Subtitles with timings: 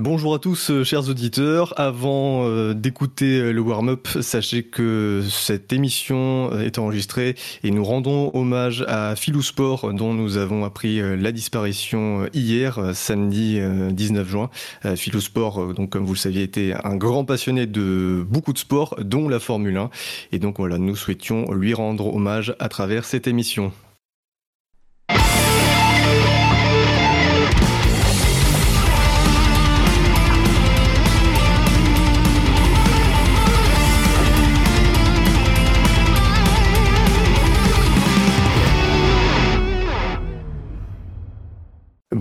[0.00, 1.78] Bonjour à tous, euh, chers auditeurs.
[1.78, 8.30] Avant euh, d'écouter euh, le warm-up, sachez que cette émission est enregistrée et nous rendons
[8.32, 13.60] hommage à Philou Sport, dont nous avons appris la disparition hier, samedi
[13.90, 14.50] 19 juin.
[14.96, 18.96] Philou Sport, donc comme vous le saviez, était un grand passionné de beaucoup de sports,
[18.98, 19.90] dont la Formule 1.
[20.32, 23.72] Et donc voilà, nous souhaitions lui rendre hommage à travers cette émission.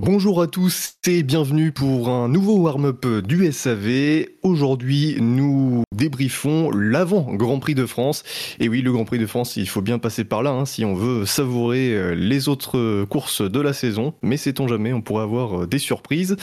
[0.04, 4.26] Bonjour à tous et bienvenue pour un nouveau warm-up du SAV.
[4.42, 8.24] Aujourd'hui, nous débriefons l'avant Grand Prix de France.
[8.60, 10.84] Et oui, le Grand Prix de France, il faut bien passer par là hein, si
[10.86, 14.16] on veut savourer euh, les autres courses de la saison.
[14.24, 16.36] Mais sait-on jamais, on pourrait avoir euh, des surprises.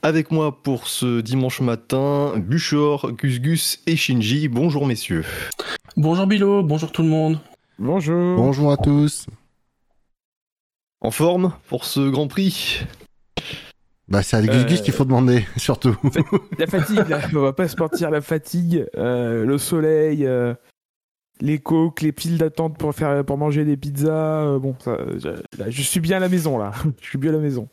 [0.00, 4.48] Avec moi pour ce dimanche matin, Buchor, Gus Gus et Shinji.
[4.48, 5.26] Bonjour messieurs.
[5.98, 7.38] Bonjour Bilo, bonjour tout le monde.
[7.78, 8.36] Bonjour.
[8.38, 9.26] Bonjour à tous.
[11.02, 12.86] En forme pour ce Grand Prix?
[14.12, 15.96] Bah, c'est à Gus Gus qu'il faut demander, surtout.
[16.58, 20.52] La fatigue, là, on va pas se mentir, la fatigue, euh, le soleil, euh,
[21.40, 24.44] les coques, les piles d'attente pour, faire, pour manger des pizzas.
[24.44, 24.98] Euh, bon, ça,
[25.66, 26.72] je, suis bien à la maison, là.
[27.00, 27.70] je suis bien à la maison.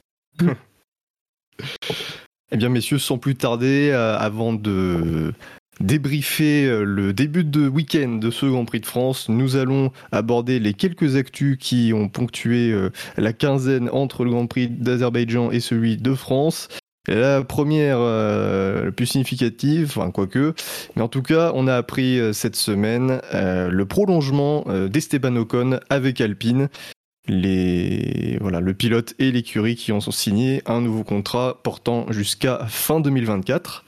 [2.54, 5.34] eh bien, messieurs, sans plus tarder, avant de
[5.80, 9.30] débriefer euh, le début de week-end de ce Grand Prix de France.
[9.30, 14.48] Nous allons aborder les quelques actus qui ont ponctué euh, la quinzaine entre le Grand
[14.48, 16.68] Prix d'Azerbaïdjan et celui de France.
[17.08, 20.54] La première, euh, la plus significative, enfin quoique,
[20.96, 26.70] mais en tout cas, on a appris cette semaine le prolongement d'Esteban Ocon avec Alpine.
[27.28, 33.00] Les, voilà, le pilote et l'écurie qui ont signé un nouveau contrat portant jusqu'à fin
[33.00, 33.86] 2024.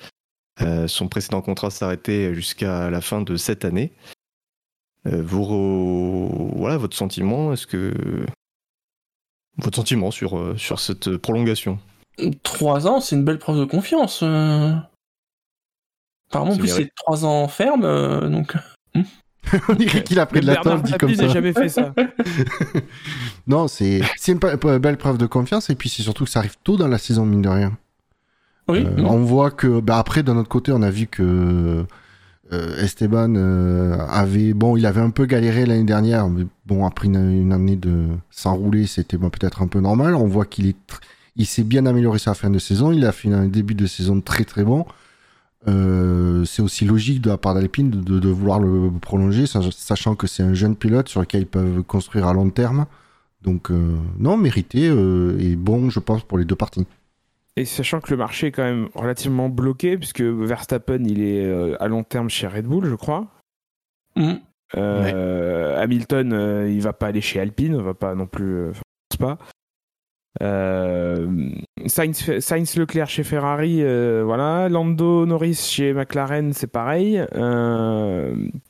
[0.61, 3.91] Euh, son précédent contrat s'arrêtait jusqu'à la fin de cette année.
[5.07, 7.53] Euh, vous, voilà votre sentiment.
[7.53, 7.93] Est-ce que
[9.57, 11.79] votre sentiment sur euh, sur cette prolongation?
[12.43, 14.21] Trois ans, c'est une belle preuve de confiance.
[16.29, 17.81] Apparemment, plus c'est trois ans ferme,
[18.29, 18.55] donc.
[18.93, 19.01] Hmm.
[19.69, 21.23] On dirait qu'il a pris de la dit comme ça.
[21.23, 21.93] n'a jamais fait ça.
[23.47, 26.77] non, c'est une belle preuve de confiance et puis c'est surtout que ça arrive tôt
[26.77, 27.77] dans la saison mine de rien.
[28.69, 31.85] Euh, on voit que, bah après, d'un autre côté, on a vu que
[32.53, 37.07] euh, Esteban euh, avait, bon, il avait un peu galéré l'année dernière, mais bon, après
[37.07, 40.15] une, année de s'enrouler, c'était peut-être un peu normal.
[40.15, 40.77] On voit qu'il est,
[41.35, 42.91] il s'est bien amélioré sa fin de saison.
[42.91, 44.85] Il a fait un début de saison très très bon.
[45.65, 50.53] c'est aussi logique de la part d'Alpine de, vouloir le prolonger, sachant que c'est un
[50.53, 52.85] jeune pilote sur lequel ils peuvent construire à long terme.
[53.43, 53.71] Donc,
[54.19, 56.85] non, mérité et bon, je pense, pour les deux parties.
[57.57, 61.75] Et sachant que le marché est quand même relativement bloqué, puisque Verstappen, il est euh,
[61.81, 63.27] à long terme chez Red Bull, je crois.
[64.15, 64.35] Mm.
[64.77, 68.71] Euh, Hamilton, euh, il va pas aller chez Alpine, va pas non plus,
[69.09, 69.37] pense pas.
[71.87, 73.83] Sainz, Sainz, Leclerc chez Ferrari,
[74.23, 74.69] voilà.
[74.69, 77.21] Lando Norris chez McLaren, c'est pareil.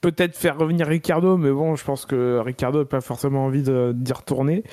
[0.01, 4.13] Peut-être faire revenir Ricardo, mais bon, je pense que Ricardo n'a pas forcément envie d'y
[4.13, 4.63] retourner.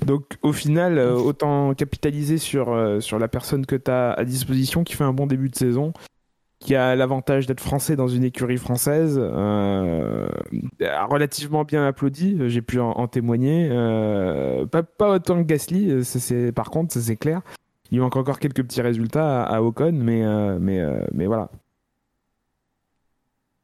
[0.00, 4.24] Donc au final, euh, autant capitaliser sur, euh, sur la personne que tu as à
[4.24, 5.92] disposition qui fait un bon début de saison,
[6.60, 10.28] qui a l'avantage d'être français dans une écurie française, euh,
[11.10, 13.68] relativement bien applaudi, j'ai pu en, témoigner.
[14.70, 17.42] pas, autant que Gasly, c'est, par contre, ça c'est clair.
[17.90, 20.22] Il manque encore quelques petits résultats à, à Ocon, mais,
[20.58, 20.80] mais,
[21.12, 21.50] mais voilà.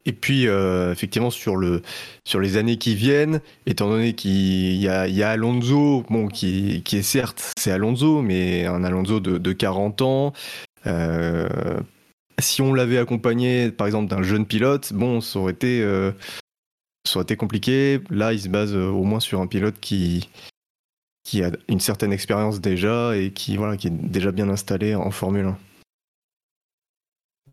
[0.08, 1.82] Et puis, euh, effectivement, sur, le,
[2.24, 7.02] sur les années qui viennent, étant donné qu'il y a, Alonso, bon, qui, qui est
[7.02, 10.32] certes, c'est Alonso, mais un Alonso de, de 40 ans.
[10.86, 11.46] Euh,
[12.40, 16.10] si on l'avait accompagné, par exemple, d'un jeune pilote, bon, ça aurait été, euh,
[17.06, 18.00] ça aurait été compliqué.
[18.08, 20.30] Là, il se base au moins sur un pilote qui,
[21.22, 25.10] qui a une certaine expérience déjà et qui, voilà, qui est déjà bien installé en
[25.10, 25.58] Formule 1.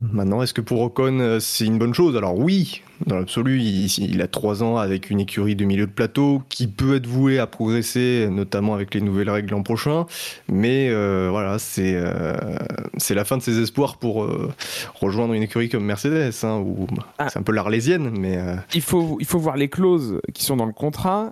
[0.01, 2.15] Maintenant, est-ce que pour Ocon, euh, c'est une bonne chose?
[2.15, 6.42] Alors oui, dans l'absolu, il, a trois ans avec une écurie de milieu de plateau
[6.50, 10.06] qui peut être vouée à progresser, notamment avec les nouvelles règles l'an prochain.
[10.50, 12.57] Mais euh, voilà, c'est euh,
[13.09, 14.27] la fin de ses espoirs pour
[14.95, 16.88] rejoindre une écurie comme Mercedes, hein, où
[17.18, 17.30] ah.
[17.30, 18.12] c'est un peu l'arlésienne.
[18.18, 18.39] Mais
[18.74, 21.31] il faut il faut voir les clauses qui sont dans le contrat,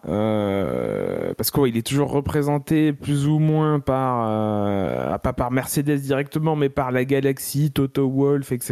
[1.37, 6.91] parce qu'il est toujours représenté plus ou moins par pas par Mercedes directement, mais par
[6.91, 8.62] la Galaxy, Toto Wolff, etc.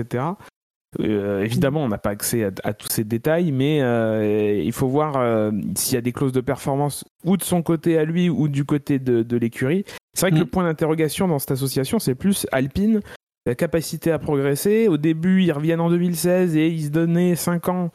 [1.00, 5.16] Euh, évidemment, on n'a pas accès à, tous ces détails, mais euh, il faut voir
[5.18, 8.50] euh, s'il y a des clauses de performance ou de son côté à lui ou
[8.50, 9.86] du côté de, l'écurie.
[10.14, 10.50] C'est vrai que le mm.
[10.50, 13.00] point d'interrogation dans cette association, c'est plus Alpine.
[13.46, 14.90] la capacité à progresser.
[14.90, 17.92] Au début, ils reviennent en 2016 et ils se donnaient 5 ans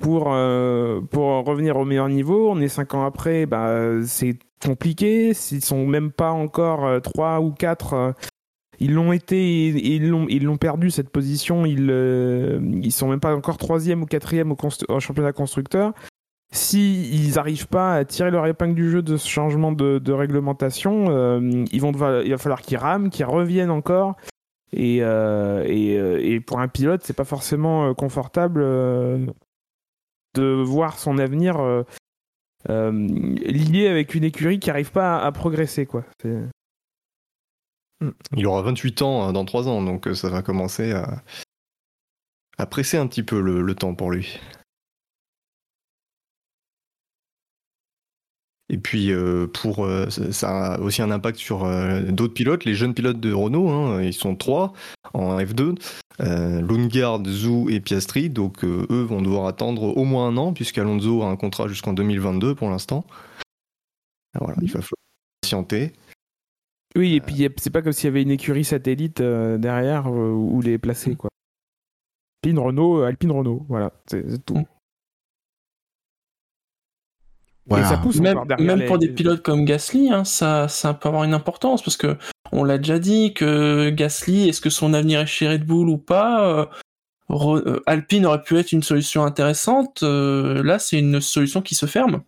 [0.00, 2.50] pour, pour revenir au meilleur niveau.
[2.50, 5.34] On est 5 ans après, bah, c'est compliqué.
[5.34, 8.14] S'ils sont même pas encore 3 ou 4
[8.80, 11.66] ils l'ont été, ils l'ont, ils l'ont perdu cette position.
[11.66, 11.90] Ils,
[12.82, 15.92] ils sont même pas encore troisième ou quatrième au, championnat constructeur.
[16.52, 21.06] Si ils n'arrivent pas à tirer leur épingle du jeu de ce changement de, réglementation,
[21.10, 24.16] euh, il va falloir qu'ils rament, qu'ils reviennent encore.
[24.72, 28.62] Et, euh, et, euh, et, pour un pilote, c'est pas forcément confortable
[30.34, 31.84] de voir son avenir
[32.68, 36.04] lié avec une écurie qui n'arrive pas à, progresser, quoi.
[38.36, 41.22] Il aura 28 ans hein, dans 3 ans, donc ça va commencer à,
[42.66, 44.38] presser un petit peu le temps pour lui.
[48.70, 52.74] Et puis euh, pour euh, ça a aussi un impact sur euh, d'autres pilotes, les
[52.74, 54.72] jeunes pilotes de Renault, hein, ils sont trois
[55.12, 55.74] en F2,
[56.20, 61.26] Lundgaard, Zhou et Piastri, donc eux vont devoir attendre au moins un an puisqu'Alonso a
[61.26, 63.04] un contrat jusqu'en 2022 pour l'instant.
[64.38, 64.92] Voilà, il va falloir
[65.42, 65.92] patienter.
[66.96, 70.78] Oui, et puis c'est pas comme s'il y avait une écurie satellite derrière où les
[70.78, 71.30] placer quoi.
[72.42, 74.54] Alpine Renault, Alpine Renault, voilà, c'est tout.
[74.54, 74.64] Mm
[78.58, 82.16] même, pour des pilotes comme Gasly, hein, ça, ça peut avoir une importance parce que
[82.52, 85.98] on l'a déjà dit que Gasly, est-ce que son avenir est chez Red Bull ou
[85.98, 86.66] pas euh,
[87.30, 90.02] euh, Alpine aurait pu être une solution intéressante.
[90.02, 92.22] Euh, là, c'est une solution qui se ferme.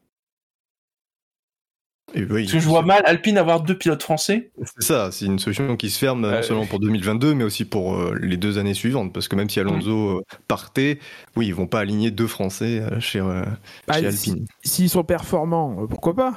[2.13, 4.51] Parce que je vois mal Alpine avoir deux pilotes français.
[4.65, 7.95] C'est ça, c'est une solution qui se ferme non seulement pour 2022, mais aussi pour
[7.95, 9.13] euh, les deux années suivantes.
[9.13, 10.99] Parce que même si Alonso euh, partait,
[11.37, 13.45] oui, ils vont pas aligner deux Français euh, chez, bah,
[13.89, 14.47] Alpine.
[14.63, 16.35] S'ils sont performants, pourquoi pas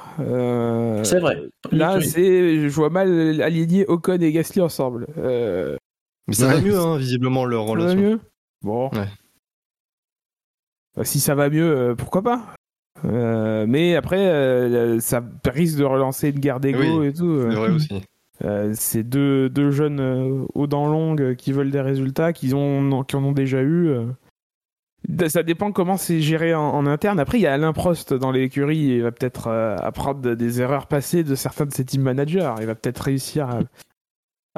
[1.04, 1.36] C'est vrai.
[1.70, 5.06] Là, c'est, je vois mal aligner Ocon et Gasly ensemble.
[5.16, 7.90] Mais ça va mieux, hein, visiblement, leur relation.
[7.90, 8.20] Ça va mieux?
[8.62, 8.90] Bon.
[10.96, 12.55] Bah, si ça va mieux, pourquoi pas?
[13.04, 17.40] Euh, mais après, euh, ça risque de relancer une guerre d'ego et tout.
[17.50, 18.02] C'est vrai aussi.
[18.44, 23.16] Euh, c'est deux, deux, jeunes aux dents longues qui veulent des résultats, qui, ont, qui
[23.16, 23.94] en ont déjà eu.
[25.28, 27.20] Ça dépend comment c'est géré en, interne.
[27.20, 28.78] Après, il y a Alain Prost dans l'écurie.
[28.78, 32.54] Il va peut-être apprendre des erreurs passées de certains de ses team managers.
[32.60, 33.60] Il va peut-être réussir à,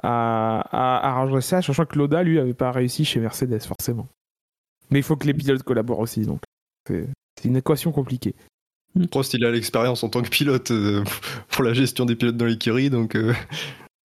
[0.02, 4.08] à, à, arranger ça, sachant que Loda, lui, avait pas réussi chez Mercedes, forcément.
[4.90, 6.22] Mais il faut que les pilotes collaborent aussi.
[6.22, 6.40] Donc,
[6.88, 8.34] c'est une équation compliquée.
[9.10, 11.04] Prost, il a l'expérience en tant que pilote euh,
[11.50, 13.32] pour la gestion des pilotes dans l'écurie, donc euh,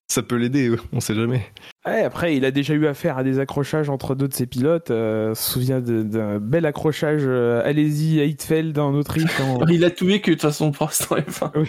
[0.08, 1.50] ça peut l'aider, on sait jamais.
[1.84, 4.92] après, il a déjà eu affaire à des accrochages entre deux de ses pilotes.
[4.92, 9.32] Euh, on se souvient d'un bel accrochage allez-y à Hitfeld en Autriche.
[9.70, 11.68] il a tout que de toute façon, Prost en F1.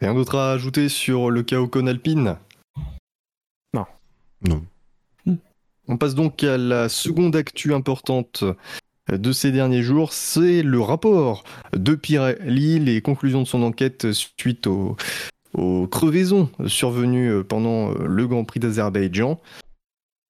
[0.00, 2.36] Rien d'autre à ajouter sur le cas Ocon Alpine?
[3.72, 3.86] Non.
[4.42, 4.62] Non.
[5.88, 8.44] On passe donc à la seconde actu importante
[9.08, 14.66] de ces derniers jours, c'est le rapport de Pirelli, les conclusions de son enquête suite
[14.66, 14.96] aux,
[15.90, 19.40] crevaisons survenues pendant le Grand Prix d'Azerbaïdjan.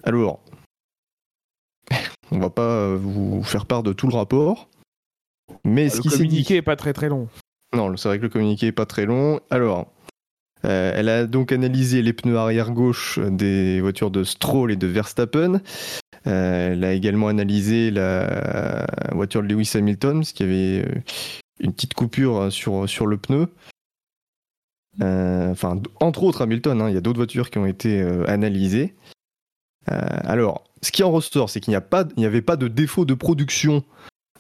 [0.04, 0.40] Alors,
[2.30, 4.68] on va pas vous faire part de tout le rapport,
[5.64, 7.28] mais ce le communiqué est pas très très long.
[7.74, 9.40] Non, c'est vrai que le communiqué est pas très long.
[9.50, 9.92] Alors,
[10.66, 14.86] euh, elle a donc analysé les pneus arrière gauche des voitures de Stroll et de
[14.86, 15.60] Verstappen.
[16.26, 21.00] Euh, elle a également analysé la voiture de Lewis Hamilton, parce qu'il y avait euh,
[21.60, 23.48] une petite coupure sur, le pneu.
[25.00, 28.94] enfin, entre autres Hamilton, hein, il y a d'autres voitures qui ont été analysées.
[29.86, 33.84] alors, ce qui en ressort, c'est qu'il n'y avait pas de défaut de production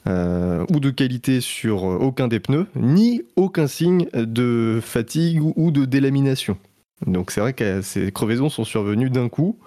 [0.06, 5.70] euh, ou de qualité sur euh, aucun des pneus, ni aucun signe de fatigue ou
[5.70, 6.58] de délamination.
[7.06, 9.58] Donc c'est vrai que ces crevaisons sont survenues d'un coup.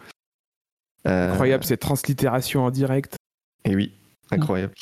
[1.07, 3.15] Euh, incroyable cette translittération en direct.
[3.65, 3.93] Et oui,
[4.31, 4.73] incroyable.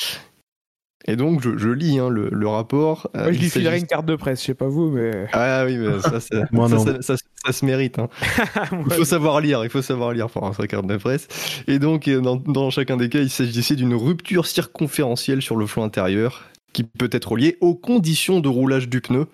[1.10, 3.10] Et donc, je, lis hein, le, rapport.
[3.14, 5.28] Moi, je lui filerai une carte de presse, je sais pas vous, mais.
[5.32, 7.16] Ah oui, mais ça, ça,
[7.52, 8.00] se mérite.
[8.00, 8.10] Hein.
[8.86, 11.28] il faut savoir lire, il faut savoir lire pour sa carte de presse.
[11.68, 15.84] Et donc, euh, dans, chacun des cas, il s'agissait d'une rupture circonférentielle sur le flanc
[15.84, 19.28] intérieur qui peut être liée aux conditions de roulage du pneu.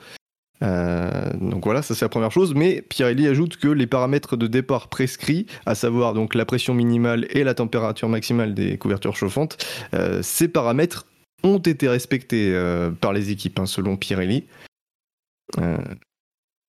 [0.61, 2.53] Euh, donc voilà, ça c'est la première chose.
[2.55, 7.27] Mais Pirelli ajoute que les paramètres de départ prescrits, à savoir donc la pression minimale
[7.31, 9.57] et la température maximale des couvertures chauffantes,
[9.93, 11.05] euh, ces paramètres
[11.43, 14.45] ont été respectés euh, par les équipes, hein, selon Pirelli.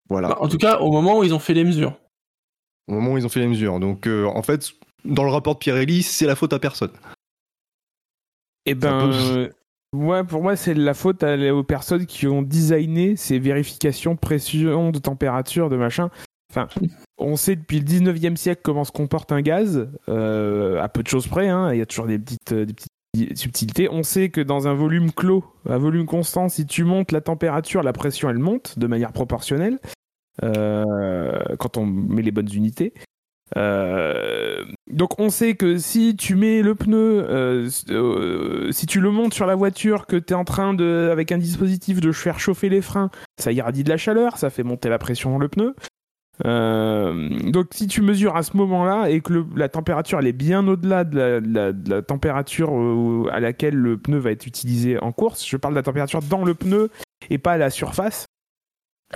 [0.05, 0.29] Euh, voilà.
[0.29, 1.99] Bah, en tout cas, au moment où ils ont fait les mesures.
[2.89, 3.81] Au moment où ils ont fait les mesures.
[3.81, 4.73] Donc, euh, en fait,
[5.05, 6.93] dans le rapport de Pirelli, c'est la faute à personne.
[8.67, 9.51] Eh ben,
[9.95, 14.99] ouais, pour moi, c'est la faute aux personnes qui ont designé ces vérifications pression de
[14.99, 16.11] température, de machin.
[16.51, 16.69] Enfin,
[17.19, 21.09] on sait depuis le 19e siècle comment se comporte un gaz, euh, à peu de
[21.09, 23.89] choses près, hein, il y a toujours des petites, euh, des petites subtilités.
[23.91, 27.83] On sait que dans un volume clos, un volume constant, si tu montes la température,
[27.83, 29.89] la pression elle monte de manière proportionnelle euh,
[30.43, 32.93] quand on met les bonnes unités.
[33.57, 39.11] Euh, donc on sait que si tu mets le pneu, euh, euh, si tu le
[39.11, 40.77] montes sur la voiture, que tu es en train
[41.11, 44.63] avec un dispositif de faire chauffer les freins, ça irradie de la chaleur, ça fait
[44.63, 45.75] monter la pression dans le pneu.
[46.45, 50.67] Euh, donc si tu mesures à ce moment-là et que la température elle est bien
[50.67, 51.41] au-delà de
[51.89, 55.79] la, température euh, à laquelle le pneu va être utilisé en course, je parle de
[55.79, 56.91] la température dans le pneu
[57.31, 58.27] et pas à la surface,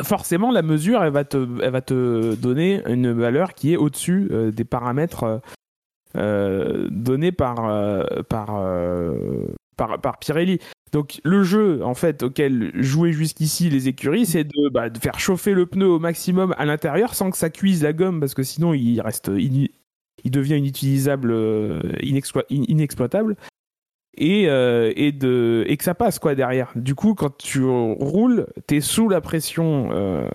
[0.02, 5.24] forcément la mesure elle va te, donner une valeur qui est au-dessus euh, des paramètres
[5.24, 5.38] euh,
[6.16, 7.56] euh, donnés par,
[8.28, 8.62] par,
[9.76, 10.58] par, par Pirelli.
[10.92, 15.20] Donc le jeu en fait auquel jouaient jusqu'ici les écuries, c'est de, bah, de faire
[15.20, 18.42] chauffer le pneu au maximum à l'intérieur sans que ça cuise la gomme parce que
[18.42, 21.32] sinon il reste il devient inutilisable,
[22.00, 23.36] inexplo- in- inexploitable.
[24.20, 26.72] Et, euh, et, de, et que ça passe quoi derrière.
[26.74, 30.28] Du coup, quand tu roules, t'es sous la pression euh,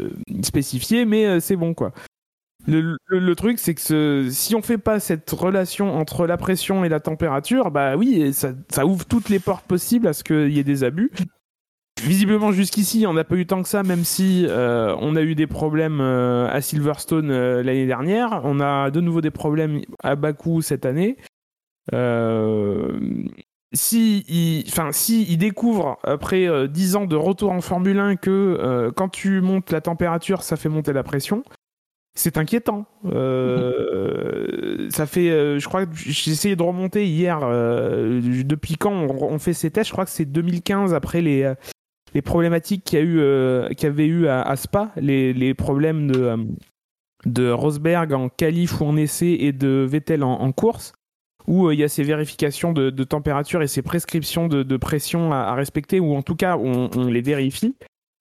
[0.00, 0.10] euh,
[0.42, 1.92] spécifiée, mais c'est bon quoi.
[2.66, 7.00] Le, truc, c'est que si on fait pas cette relation entre la pression et la
[7.00, 8.52] température, bah oui, ça,
[8.84, 11.10] ouvre toutes les portes possibles à ce qu'il y ait des abus.
[12.02, 15.46] Visiblement, jusqu'ici, on n'a pas eu tant que ça, même si on a eu des
[15.46, 17.30] problèmes à Silverstone
[17.60, 18.42] l'année dernière.
[18.44, 21.16] On a de nouveau des problèmes à Bakou cette année.
[23.72, 28.16] Si il, enfin, si il découvre après euh, 10 ans de retour en Formule 1
[28.16, 31.44] que euh, quand tu montes la température, ça fait monter la pression,
[32.14, 32.86] c'est inquiétant.
[33.04, 37.38] Euh, ça fait, euh, je crois que j'ai essayé de remonter hier.
[37.44, 41.44] euh, depuis quand on, on fait ces tests Je crois que c'est 2015 après les
[41.44, 41.54] euh,
[42.12, 45.32] les problématiques qu'il y a eu, euh, qu'il y avait eu à, à Spa, les,
[45.32, 46.36] les problèmes de
[47.26, 50.92] de Rosberg en qualif ou en essai et de Vettel en, en course,
[51.46, 55.54] où euh, il y a ces vérifications de, température et ces prescriptions de, pression à,
[55.54, 57.74] respecter, ou en tout cas on, les vérifie.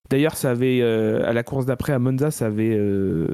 [0.09, 3.27] D'ailleurs, ça avait euh, à la course d'après à Monza, ça avait, euh,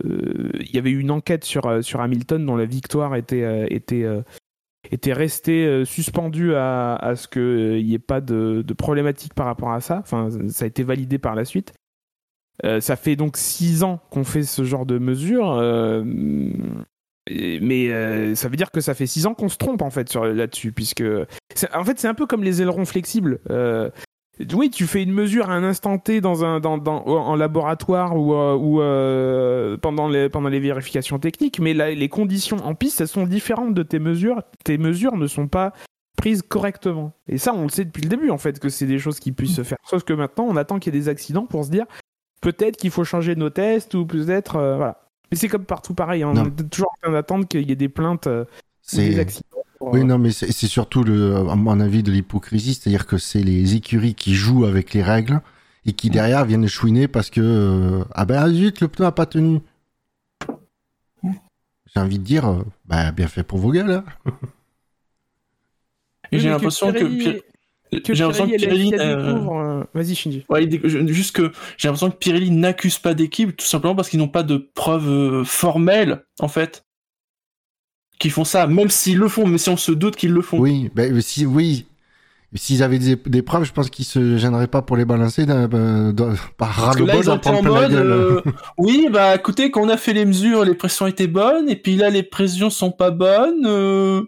[0.60, 4.06] il y avait eu une enquête sur sur Hamilton dont la victoire était était
[4.92, 9.72] était restée suspendue à, à ce qu'il n'y ait pas de, de problématique par rapport
[9.72, 10.00] à ça.
[10.00, 11.74] Enfin, ça a été validé par la suite.
[12.80, 15.62] Ça fait donc six ans qu'on fait ce genre de mesures,
[17.30, 20.14] mais euh, ça veut dire que ça fait six ans qu'on se trompe en fait
[20.14, 21.04] là-dessus, puisque
[21.74, 23.40] en fait c'est un peu comme les ailerons flexibles.
[23.50, 23.90] Euh,
[24.54, 28.82] oui, tu fais une mesure à un instant T dans un dans, en laboratoire ou,
[28.82, 33.26] euh, pendant les pendant les vérifications techniques, mais là, les conditions en piste elles sont
[33.26, 34.44] différentes de tes mesures.
[34.64, 35.74] Tes mesures ne sont pas
[36.18, 37.14] prises correctement.
[37.28, 39.32] Et ça, on le sait depuis le début en fait que c'est des choses qui
[39.32, 39.78] puissent se faire.
[39.84, 41.86] Sauf que maintenant, on attend qu'il y ait des accidents pour se dire
[42.42, 45.05] peut-être qu'il faut changer nos tests ou peut-être voilà.
[45.32, 46.24] Mais c'est comme partout pareil.
[46.24, 46.34] hein.
[46.36, 48.46] On est toujours en train d'attendre qu'il y ait des plaintes euh,
[48.94, 49.48] ou des C'est accidents.
[49.78, 53.18] pour, oui, euh, non, mais c'est surtout le, à mon avis, de l'hypocrisie, c'est-à-dire que
[53.18, 55.42] c'est les écuries qui jouent avec les règles
[55.86, 59.26] et qui derrière viennent chouiner parce que euh, ah ben zut, le pneu a pas
[59.26, 59.62] tenu.
[61.94, 64.04] J'ai envie de dire, euh, bah bien fait pour vos gars là.
[66.32, 67.42] Et oui, j'ai l'impression que, Pirelli-
[68.02, 70.46] que j'ai l'impression que Pirelli, euh, euh, Vas-y, Shinji.
[70.50, 70.70] ouais,
[71.08, 74.44] juste que j'ai l'impression que Pirelli n'accuse pas d'équipe tout simplement parce qu'ils n'ont pas
[74.44, 76.84] de preuves euh, formelles en fait
[78.20, 80.58] qui font ça, même s'ils le font, mais si on se doute qu'ils le font.
[80.60, 81.86] Oui, ben si oui,
[82.54, 85.70] s'ils avaient des, des preuves, je pense qu'ils se gêneraient pas pour les balancer d'un-
[85.74, 88.12] euh, dans- par été en mode, gueule.
[88.12, 88.42] euh,
[88.78, 91.98] oui, bah écoutez, quand on a fait les mesures, les pressions étaient bonnes, et puis
[91.98, 93.66] là, les pressions sont pas bonnes.
[93.66, 94.22] euh,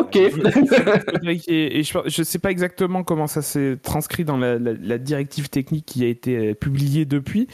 [0.00, 0.16] Ok.
[1.48, 5.48] et, je, je sais pas exactement comment ça s'est transcrit dans la, la- la directive
[5.48, 7.46] technique qui a été euh, publiée depuis,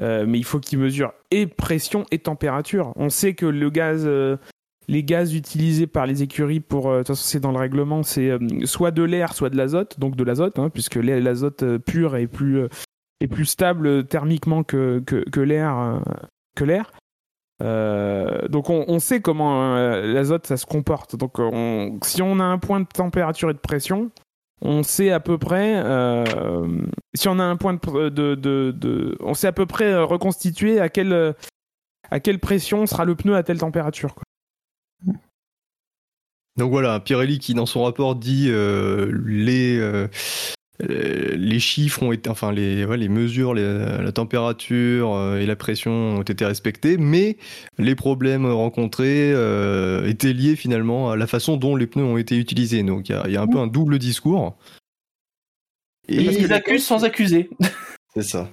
[0.00, 2.92] euh, mais il faut qu'ils mesurent et pression et température.
[2.96, 4.36] On sait que le gaz, euh,
[4.88, 8.30] les gaz utilisés par les écuries pour, de toute façon c'est dans le règlement, c'est
[8.30, 12.26] euh, soit de l'air, soit de l'azote, donc de l'azote, hein, puisque l'azote pur est
[12.26, 12.62] plus
[13.20, 16.02] est plus stable thermiquement que que, que l'air
[16.56, 16.92] que l'air.
[17.62, 21.16] Euh, donc on, sait comment euh, l'azote ça se comporte.
[21.16, 24.10] Donc on- si on a un point de température et de pression,
[24.60, 25.76] on sait à peu près.
[25.84, 26.24] euh,
[27.14, 31.34] si on a un point de, on sait à peu près reconstituer à quelle
[32.10, 34.14] à quelle pression sera le pneu à telle température.
[36.56, 38.50] Donc voilà, Pirelli qui dans son rapport dit
[39.26, 40.08] les
[40.80, 43.62] les chiffres ont été, enfin les ouais, les mesures, les-
[44.02, 47.36] la température euh, et la pression ont été respectés, mais
[47.78, 52.36] les problèmes rencontrés euh, étaient liés finalement à la façon dont les pneus ont été
[52.36, 52.82] utilisés.
[52.82, 54.56] Donc il y a, il y a un peu un double discours.
[56.08, 57.48] Et Et ils accusent sans accuser.
[58.14, 58.50] c'est ça.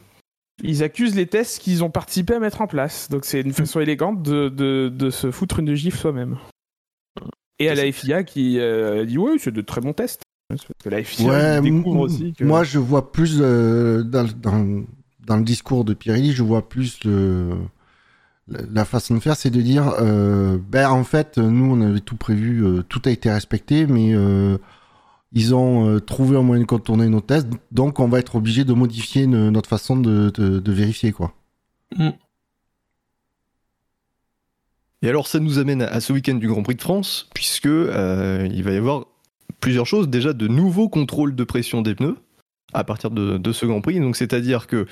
[0.64, 3.10] Ils accusent les tests qu'ils ont participé à mettre en place.
[3.10, 6.38] Donc c'est une façon élégante de, de, de se foutre une gifle soi-même.
[7.58, 10.22] Et à la FIA qui euh, dit ouais, c'est de très bons tests.
[10.52, 12.44] Parce que la FIA Ouais, découvre aussi que.
[12.44, 14.84] Moi, je vois plus euh, dans, dans,
[15.26, 17.58] dans le discours de Pirelli, je vois plus le,
[18.48, 22.16] la, façon de faire, c'est de dire, euh, ben en fait, nous, on avait tout
[22.18, 24.58] prévu, euh, tout a été respecté, mais euh,
[25.32, 28.64] ils ont euh, trouvé un moyen de contourner nos tests, donc on va être obligé
[28.66, 31.34] de modifier ne- notre façon de, de, de vérifier, quoi.
[35.02, 38.48] Et alors ça nous amène à ce week-end du Grand Prix de France, puisque euh,
[38.52, 39.06] il va y avoir
[39.62, 40.10] plusieurs choses.
[40.10, 42.18] Déjà de nouveaux contrôles de pression des pneus
[42.74, 44.00] à partir de, ce Grand Prix.
[44.00, 44.88] Donc c'est-à-dire que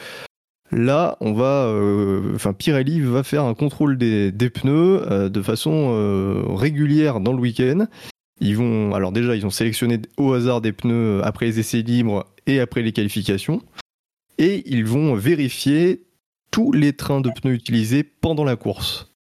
[0.71, 5.91] là, on va, euh, Pirelli va faire un contrôle des, des pneus euh, de façon
[5.93, 7.87] euh, régulière dans le week-end.
[8.41, 12.25] Ils vont, alors déjà, ils ont sélectionné au hasard des pneus après les essais libres
[12.45, 13.61] et après les qualifications,
[14.37, 16.05] et ils vont vérifier
[16.49, 19.13] tous les trains de pneus utilisés pendant la course.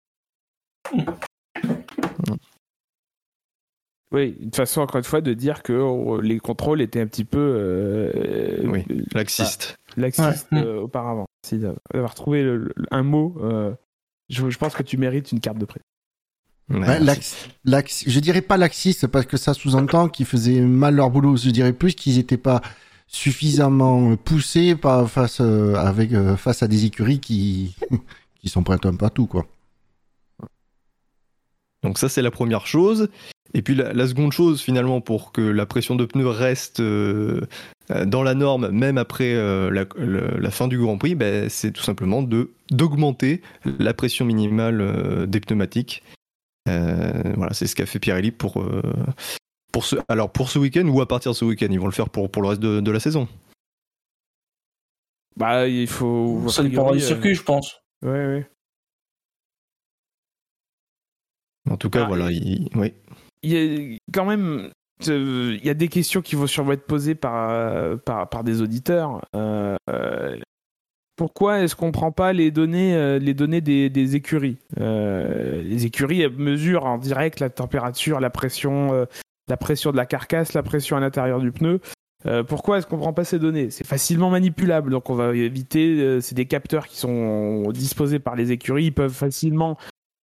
[4.11, 7.25] Oui, une façon encore une fois de dire que oh, les contrôles étaient un petit
[7.25, 9.75] peu euh, Oui, euh, Laxiste.
[9.97, 10.59] laxistes Ouais.
[10.63, 11.25] euh, auparavant.
[11.45, 13.73] Si d'avoir trouvé le- le- un mot, euh,
[14.29, 15.81] je, je pense que tu mérites une carte de prêt.
[16.69, 21.09] Ouais, lax- lax- je dirais pas laxiste parce que ça sous-entend qu'ils faisaient mal leur
[21.09, 21.35] boulot.
[21.37, 22.61] Je dirais plus qu'ils n'étaient pas
[23.07, 27.75] suffisamment poussés par, face, euh, avec, euh, face à des écuries qui,
[28.41, 29.45] qui sont prêtes un peu à tout, quoi.
[31.83, 33.09] Donc ça c'est la première chose.
[33.53, 37.41] Et puis la, la seconde chose finalement pour que la pression de pneus reste euh,
[37.91, 41.49] euh, dans la norme même après euh, la, le- la fin du Grand Prix, ben,
[41.49, 43.41] c'est tout simplement de d'augmenter
[43.79, 46.03] la pression minimale euh, des pneumatiques.
[46.69, 48.81] Euh, voilà, c'est ce qu'a fait Pirelli pour euh,
[49.71, 51.91] pour ce alors pour ce week-end ou à partir de ce week-end, ils vont le
[51.93, 53.27] faire pour pour le reste de, de la saison.
[55.37, 56.49] Bah, il faut.
[56.49, 57.81] Ça dépendra du circuit, je pense.
[58.01, 58.49] Ouais, ouais.
[61.69, 62.93] En tout cas, Ah, voilà, il- oui.
[63.43, 64.71] Il y a quand même
[65.05, 68.61] il y a des questions qui vont sûrement être posées par, euh, par, par des
[68.61, 69.21] auditeurs.
[69.35, 70.37] Euh, euh,
[71.15, 74.57] pourquoi est-ce qu'on prend pas les données, des, écuries?
[74.77, 79.07] Les écuries mesurent en direct la température, la pression,
[79.47, 81.79] la pression de la carcasse, la pression à l'intérieur du pneu.
[82.47, 83.71] Pourquoi est-ce qu'on prend pas ces données?
[83.71, 86.21] C'est facilement manipulable, donc on va éviter.
[86.21, 89.75] c'est des capteurs qui sont disposés par les écuries, ils peuvent facilement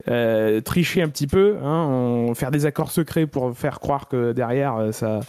[0.08, 4.32] euh, tricher un petit peu, hein, on- faire des accords secrets pour faire croire que
[4.32, 5.20] derrière euh, ça.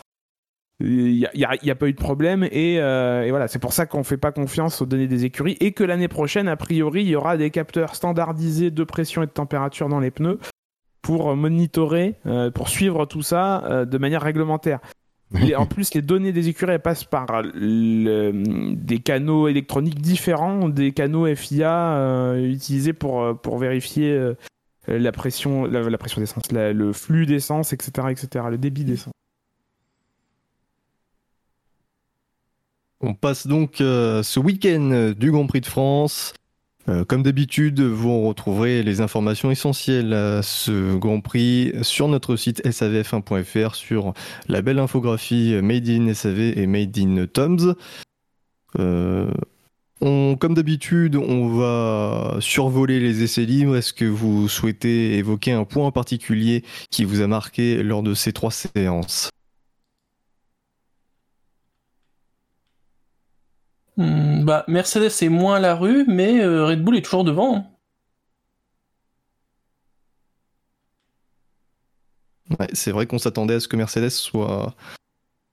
[0.83, 4.03] Il n'y a, pas eu de problème et, euh, et voilà, c'est pour ça qu'on
[4.03, 7.15] fait pas confiance aux données des écuries et que l'année prochaine, a priori, il y
[7.15, 10.39] aura des capteurs standardisés de pression et de température dans les pneus
[11.03, 14.79] pour monitorer, euh, pour suivre tout ça de manière réglementaire.
[15.33, 20.67] Les- en plus, les données des écuries elles passent par le- des canaux électroniques différents
[20.67, 24.19] des canaux FIA euh, utilisés pour, pour vérifier
[24.87, 29.13] la pression, la, pression d'essence, le flux d'essence, etc., etc., le débit d'essence.
[33.03, 36.33] On passe donc euh, ce week-end du Grand Prix de France.
[36.89, 42.63] Euh, comme d'habitude, vous retrouverez les informations essentielles à ce Grand Prix sur notre site
[42.65, 44.13] savf1.fr sur
[44.47, 47.75] la belle infographie Made in SAV et Made in Toms.
[48.79, 49.31] Euh,
[50.01, 53.75] on, comme d'habitude, on va survoler les essais libres.
[53.77, 58.13] Est-ce que vous souhaitez évoquer un point en particulier qui vous a marqué lors de
[58.13, 59.29] ces trois séances?
[63.97, 67.55] Hmm, bah, Mercedes est moins à la rue, mais euh, Red Bull est toujours devant.
[67.55, 67.65] hein.
[72.59, 74.75] Ouais, c'est vrai qu'on s'attendait à ce que Mercedes soit,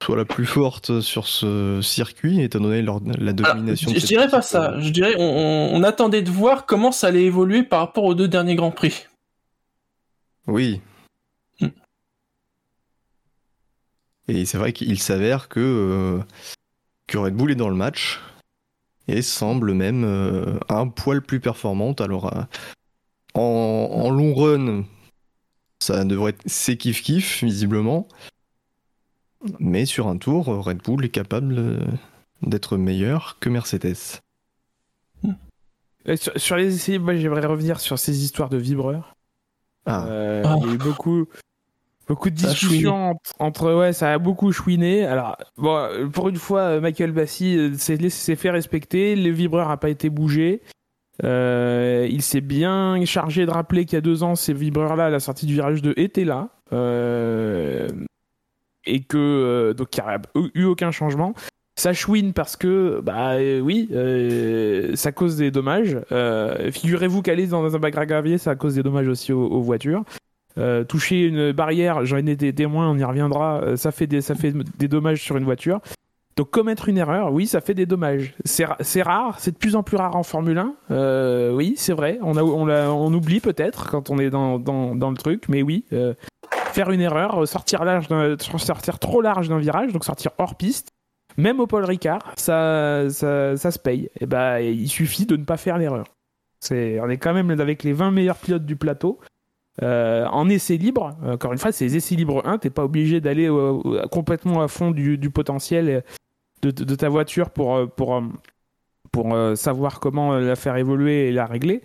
[0.02, 3.92] soit la plus forte sur ce circuit, étant donné leur- la Alors, domination.
[3.92, 4.78] je, je dirais pas ça.
[4.80, 8.14] Je dirais on, on- on attendait de voir comment ça allait évoluer par rapport aux
[8.14, 9.06] deux derniers Grands Prix.
[10.46, 10.80] Oui.
[11.60, 11.68] Hmm.
[14.28, 16.20] Et c'est vrai qu'il s'avère que, euh,
[17.06, 18.20] que Red Bull est dans le match
[19.08, 22.00] et semble même euh, un poil plus performante.
[22.00, 22.42] Alors, euh,
[23.34, 24.84] en, en long run,
[25.82, 28.06] ça devrait être c'est kiff kiff visiblement.
[29.60, 31.78] Mais sur un tour, Red Bull est capable euh,
[32.42, 33.96] d'être meilleur que Mercedes.
[36.16, 39.14] Sur, sur les essais, moi j'aimerais revenir sur ces histoires de vibreurs.
[39.86, 40.56] Ah, Euh, Ah.
[40.62, 41.26] Il y a eu beaucoup,
[42.08, 45.04] beaucoup de discussions entre, entre- Ouais, ça a beaucoup chouiné.
[45.04, 49.16] Alors, bon, pour une fois, euh, Michael Bassi s'est s'est fait respecter.
[49.16, 50.62] Le vibreur n'a pas été bougé.
[51.24, 55.10] Euh, il s'est bien chargé de rappeler qu'il y a deux ans, ces vibreurs-là, à
[55.10, 56.48] la sortie du virage 2, étaient là.
[56.72, 57.88] Euh,
[58.88, 60.20] et que, euh, donc, il n'y a
[60.54, 61.34] eu aucun changement.
[61.76, 65.96] Ça chouine parce que, bah euh, oui, euh, ça cause des dommages.
[66.72, 70.02] Figurez-vous qu'aller dans un bac à gravier, ça cause des dommages aussi aux, voitures.
[70.88, 74.52] Toucher une barrière, j'en ai des témoins, on y reviendra, ça fait des, ça fait
[74.52, 75.80] des dommages sur une voiture.
[76.36, 78.34] Donc commettre une erreur, oui, ça fait des dommages.
[78.44, 80.74] C'est ra- c'est rare, c'est de plus en plus rare en Formule 1.
[80.90, 84.96] Euh, oui, c'est vrai, on, a, on, on oublie peut-être quand on est dans, dans,
[84.96, 85.84] dans le truc, mais oui,
[86.78, 88.06] faire une erreur, euh, sortir, large
[88.58, 90.92] sortir trop large d'un virage, donc sortir hors piste,
[91.36, 94.10] même au Paul Ricard, ça, ça, se paye.
[94.20, 96.06] Et ben, il suffit de ne pas faire l'erreur.
[96.60, 99.18] C'est, on est quand même avec les 20 meilleurs pilotes du plateau.
[99.82, 103.20] Euh, en essai libre, encore une fois, c'est les essais libres 1, t'es pas obligé
[103.20, 103.48] d'aller
[104.10, 106.04] complètement à fond du, du potentiel
[106.62, 108.22] de, de- ta voiture pour, euh, pour,
[109.12, 111.82] pour savoir comment la faire évoluer et la régler.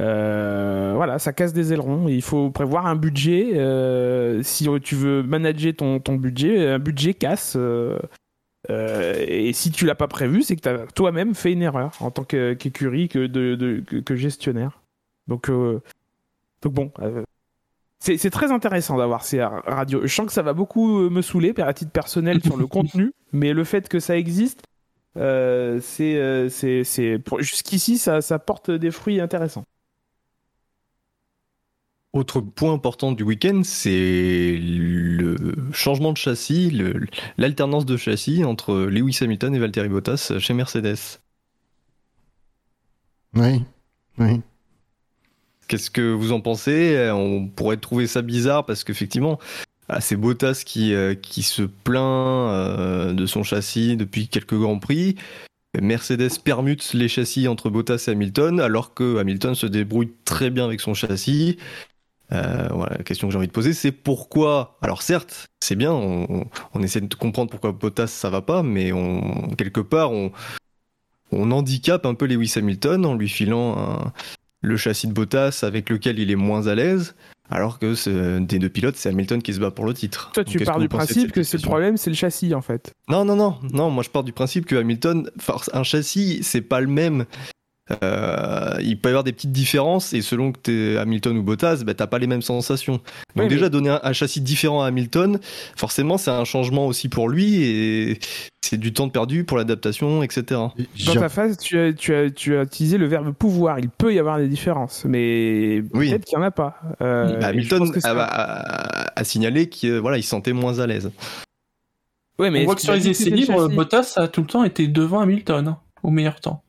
[0.00, 2.08] Euh, voilà, ça casse des ailerons.
[2.08, 3.52] Il faut prévoir un budget.
[3.54, 7.54] euh, si tu veux manager ton, ton budget, un budget casse.
[7.56, 7.98] euh,
[8.68, 12.10] et si tu l'as pas prévu, c'est que tu as toi-même fait une erreur en
[12.10, 14.80] tant qu'écurie, que, de, de- que, que gestionnaire.
[15.28, 15.80] Donc, euh,
[16.62, 17.22] donc bon, euh,
[18.00, 20.00] c'est très intéressant d'avoir ces ra- radios.
[20.02, 23.52] Je sens que ça va beaucoup me saouler à titre personnel sur le contenu, mais
[23.52, 24.62] le fait que ça existe,
[25.14, 26.48] c'est
[27.38, 29.64] jusqu'ici ça, ça porte des fruits intéressants.
[32.16, 35.36] Autre point important du week-end, c'est le
[35.72, 36.72] changement de châssis,
[37.36, 40.96] l'alternance de châssis entre Lewis Hamilton et Valtteri Bottas chez Mercedes.
[43.34, 43.62] Oui,
[44.16, 44.40] oui.
[45.68, 47.10] Qu'est-ce que vous en pensez?
[47.12, 49.38] On pourrait trouver ça bizarre parce qu'effectivement,
[49.90, 54.78] ah, c'est Bottas qui, euh, qui se plaint euh, de son châssis depuis quelques grands
[54.78, 55.16] prix.
[55.78, 60.64] Mercedes permute les châssis entre Bottas et Hamilton alors que Hamilton se débrouille très bien
[60.64, 61.58] avec son châssis.
[62.32, 65.92] Euh, voilà, la question que j'ai envie de poser, c'est pourquoi Alors certes, c'est bien,
[65.92, 70.32] on, on essaie de comprendre pourquoi Bottas ça va pas, mais on, quelque part, on,
[71.32, 74.12] on handicape un peu Lewis Hamilton en lui filant un,
[74.60, 77.14] le châssis de Bottas avec lequel il est moins à l'aise,
[77.48, 80.32] alors que des deux pilotes, c'est Hamilton qui se bat pour le titre.
[80.34, 82.90] Toi, tu pars du principe que c'est le problème, c'est le châssis en fait?
[83.08, 83.90] Non, non, non, non.
[83.90, 87.24] Moi, je pars du principe que Hamilton, force- un châssis, c'est pas le même.
[88.02, 91.82] Euh, il peut y avoir des petites différences et selon que t'es Hamilton ou Bottas,
[91.86, 92.94] bah, t'as pas les mêmes sensations.
[92.94, 95.38] Donc Oui, déjà donner un, un châssis différent à Hamilton,
[95.76, 98.18] forcément c'est un changement aussi pour lui et
[98.60, 100.60] c'est du temps perdu pour l'adaptation, etc.
[101.06, 103.78] Dans ta phase, tu as, tu, as, tu as utilisé le verbe pouvoir.
[103.78, 106.10] Il peut y avoir des différences, mais Oui.
[106.10, 106.80] peut-être qu'il n'y en a pas.
[107.00, 111.12] Euh, Bah, Hamilton a, a- a signalé qu'il voilà, il se sentait moins à l'aise.
[112.40, 114.88] Ouais, mais On voit que sur les essais libres, Bottas a tout le temps été
[114.88, 116.62] devant Hamilton, hein, au meilleur temps.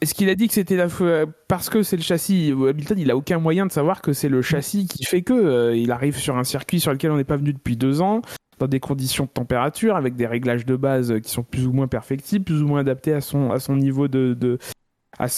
[0.00, 0.86] Est-ce qu'il a dit que c'était la
[1.48, 4.40] parce que c'est le châssis Hamilton, il a aucun moyen de savoir que c'est le
[4.40, 7.36] châssis qui fait que euh, il arrive sur un circuit sur lequel on n'est pas
[7.36, 8.22] venu depuis deux ans,
[8.58, 11.88] dans des conditions de température, avec des réglages de base qui sont plus ou moins
[11.88, 14.58] perfectibles, plus ou moins adaptés à son niveau de,
[15.18, 15.28] à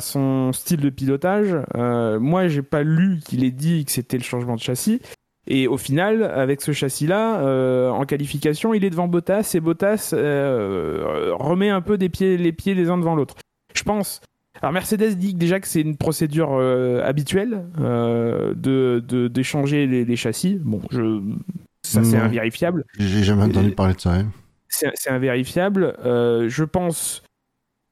[0.00, 1.56] son style de pilotage.
[1.76, 5.00] Euh, moi, j'ai pas lu qu'il ait dit que c'était le changement de châssis.
[5.46, 10.10] Et au final, avec ce châssis-là, euh, en qualification, il est devant Bottas et Bottas
[10.12, 13.36] euh, remet un peu des les pieds les uns devant l'autre.
[13.80, 14.20] Je pense.
[14.60, 20.16] Alors Mercedes dit déjà que c'est une procédure euh, habituelle euh, de d'échanger les, les
[20.16, 20.58] châssis.
[20.62, 21.22] Bon, je
[21.82, 22.84] ça c'est invérifiable.
[22.98, 24.12] J'ai jamais entendu parler de ça.
[24.12, 24.26] hein.
[24.68, 25.96] C'est invérifiable.
[26.04, 27.22] Euh, je pense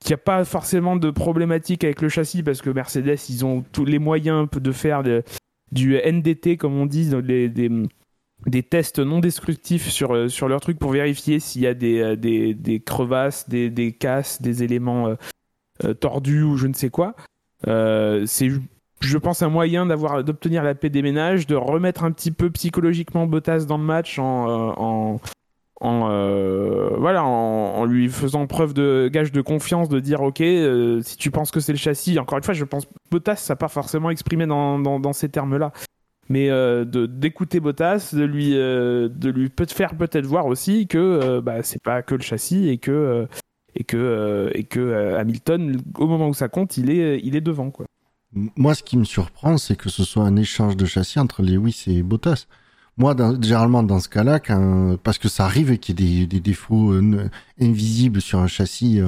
[0.01, 3.64] qu'il n'y a pas forcément de problématique avec le châssis parce que Mercedes, ils ont
[3.72, 5.22] tous les moyens de faire de-
[5.72, 7.70] du NDT, comme on dit, des, des,
[8.46, 12.81] des tests non destructifs sur, sur leur truc pour vérifier s'il y a des, des,
[12.81, 15.16] crevasses, des, des casses, des éléments
[15.85, 17.14] euh, tordus ou je ne sais quoi.
[17.67, 18.51] Euh, C'est
[19.01, 22.51] je pense un moyen d'avoir d'obtenir la paix des ménages, de remettre un petit peu
[22.51, 25.21] psychologiquement Bottas dans le match en, euh, en,
[25.81, 30.43] en voilà en, en lui faisant preuve de gage de confiance de dire ok
[31.03, 33.69] si tu penses que c'est le châssis encore une fois je pense Bottas ça pas
[33.69, 35.73] forcément exprimé dans, dans, ces termes là
[36.29, 41.62] mais de d'écouter Bottas de lui de lui peut faire peut-être voir aussi que bah,
[41.62, 43.29] c'est pas que le châssis et que
[43.79, 47.37] et que euh, et que euh, Hamilton au moment où ça compte il est il
[47.37, 47.87] est devant quoi
[48.33, 51.85] Moi, ce qui me surprend, c'est que ce soit un échange de châssis entre Lewis
[51.87, 52.47] et Bottas.
[52.99, 54.41] Moi, généralement, dans ce cas-là,
[55.05, 59.01] parce que ça arrive qu'il y ait des, défauts euh, invisibles sur un châssis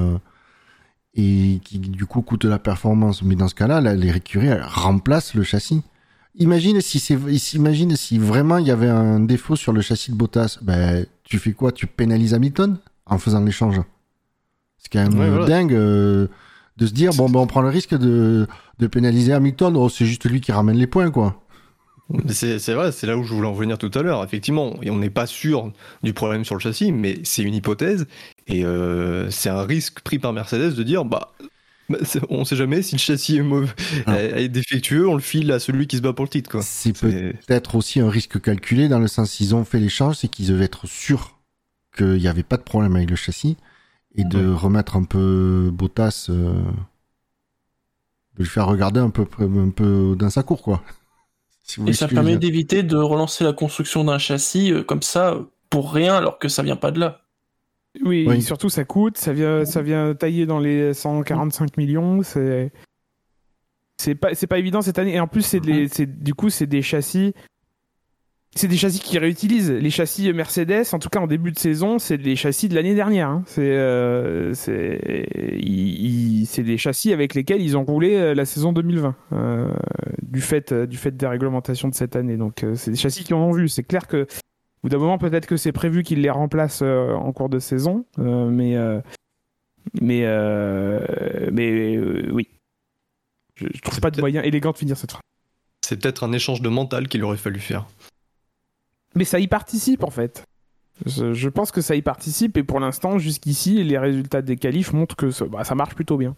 [1.13, 3.21] et qui, du coup, coûtent la performance.
[3.21, 5.83] Mais dans ce cas-là, là, les écuries elles remplacent le châssis.
[6.35, 7.13] Imagine si
[7.53, 10.59] imagine si vraiment il y avait un défaut sur le châssis de Bottas.
[10.61, 11.73] Ben, tu fais quoi?
[11.73, 13.81] Tu pénalises Hamilton en faisant l'échange.
[14.81, 15.45] C'est quand même Ouais, euh, voilà.
[15.47, 16.27] dingue euh,
[16.77, 18.47] de se dire bon ben on prend le risque de,
[18.79, 19.75] de pénaliser Hamilton.
[19.77, 21.37] Oh, c'est juste lui qui ramène les points quoi.
[22.27, 24.21] C'est vrai, c'est là où je voulais en venir tout à l'heure.
[24.25, 25.71] Effectivement, et on n'est pas sûr
[26.03, 28.05] du problème sur le châssis, mais c'est une hypothèse
[28.47, 31.31] et euh, c'est un risque pris par Mercedes de dire bah.
[31.87, 33.69] bah, On sait jamais si le châssis est, mauvais,
[34.07, 34.19] Ah.
[34.21, 36.49] est défectueux, on le file à celui qui se bat pour le titre.
[36.51, 36.61] Quoi.
[36.63, 40.27] C'est C'est- peut-être aussi un risque calculé dans le sens ils ont fait l'échange, c'est
[40.27, 41.39] qu'ils devaient être sûrs
[41.95, 43.55] qu'il n'y avait pas de problème avec le châssis
[44.15, 46.53] et de remettre un peu Bottas, euh,
[48.35, 50.83] de le faire regarder un peu, un peu dans sa cour, quoi.
[51.63, 55.37] Si Et ça permet d'éviter de relancer la construction d'un châssis euh, comme ça
[55.69, 57.21] pour rien alors que ça vient pas de là.
[58.03, 58.41] Oui, Oui.
[58.41, 62.23] surtout ça coûte, ça vient, ça vient tailler dans les 145 millions.
[62.23, 62.73] C'est,
[63.97, 65.13] c'est pas, c'est pas évident cette année.
[65.13, 67.33] Et en plus, c'est des, c'est, du coup, c'est des châssis.
[68.53, 69.71] C'est des châssis qui réutilisent.
[69.71, 72.95] Les châssis Mercedes, en tout cas en début de saison, c'est des châssis de l'année
[72.95, 73.29] dernière.
[73.29, 73.43] hein.
[73.45, 74.99] C'est, euh, c'est,
[76.63, 79.71] des châssis avec lesquels ils ont roulé euh, la saison 2020 euh,
[80.21, 82.35] du fait, du fait des réglementations de cette année.
[82.35, 83.69] Donc, euh, c'est des châssis qui en ont vu.
[83.69, 87.31] C'est clair que au bout d'un moment, peut-être que c'est prévu qu'ils les remplacent en
[87.31, 88.75] cours de saison, mais
[90.01, 90.25] mais
[91.51, 91.99] mais
[92.31, 92.47] oui,
[93.55, 95.21] je, je trouve pas de moyen élégant de finir cette phrase.
[95.85, 97.85] C'est peut-être un échange de mental qu'il aurait fallu faire.
[99.15, 100.43] Mais ça y participe en fait.
[101.05, 104.93] Je, je pense que ça y participe et pour l'instant, jusqu'ici, les résultats des qualifs
[104.93, 106.35] montrent que ça, bah, ça marche plutôt bien.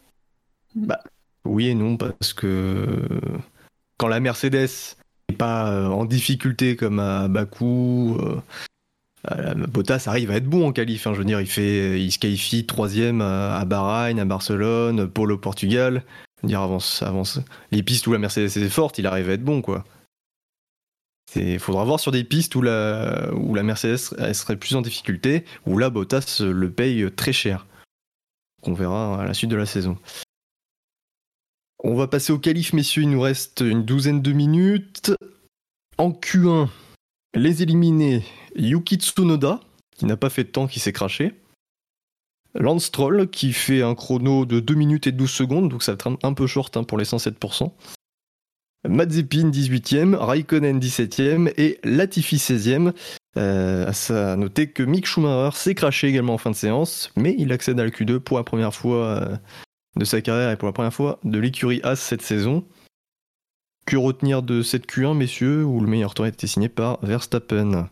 [1.46, 2.88] Oui et non, parce que
[3.98, 4.70] quand la Mercedes
[5.30, 10.72] n'est pas euh, en difficulté comme à Bakou, euh, Bottas arrive à être bon en
[10.72, 11.08] qualif.
[11.08, 11.14] hein.
[11.14, 15.32] je veux dire, il, fait, il se qualifie troisième à, à Bahreïn, à Barcelone, Pôle
[15.34, 16.04] au Portugal.
[16.38, 17.40] Je veux dire, avance, avance.
[17.72, 19.86] Les pistes où la Mercedes est forte, il arrive à être bon, quoi.
[21.36, 25.46] Il faudra voir sur des pistes où la, où la Mercedes serait plus en difficulté,
[25.65, 27.65] où là, Bottas le paye très cher.
[28.63, 29.98] On verra à la suite de la saison.
[31.84, 33.04] On va passer au qualif, messieurs.
[33.04, 35.12] Il nous reste une douzaine de minutes.
[35.98, 36.69] En Q1,
[37.36, 38.24] les éliminés
[38.56, 39.60] Yuki Tsunoda,
[39.96, 41.34] qui n'a pas fait de temps, qui s'est craché.
[42.56, 46.17] Lance Stroll, qui fait un chrono de 2 minutes et 12 secondes, donc ça un,
[46.22, 47.72] un peu short hein, pour les 107%.
[48.88, 52.93] Mazepin 18e, Raikkonen 17e et Latifi 16e.
[53.36, 57.52] Euh, à noter que Mick Schumacher s'est craché également en fin de séance, mais il
[57.52, 59.38] accède à la Q2 pour la première fois euh,
[59.96, 62.63] de sa carrière et pour la première fois de l'écurie As cette saison.
[63.86, 67.89] Que retenir de cette Q1, messieurs, où le meilleur temps a été signé par Verstappen?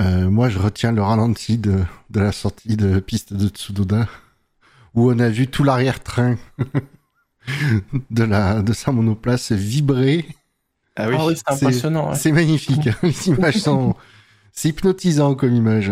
[0.00, 1.80] Euh, moi, je retiens le ralenti de,
[2.10, 4.08] de la sortie de piste de Tsunoda,
[4.94, 6.36] où on a vu tout l'arrière-train
[8.10, 10.26] de, la, de sa monoplace vibrer.
[10.96, 12.10] Ah Ah oui, c'est c'est- impressionnant.
[12.10, 12.16] ouais.
[12.16, 12.88] C'est magnifique.
[13.02, 13.94] Les images sont...
[14.52, 15.90] C'est hypnotisant comme image.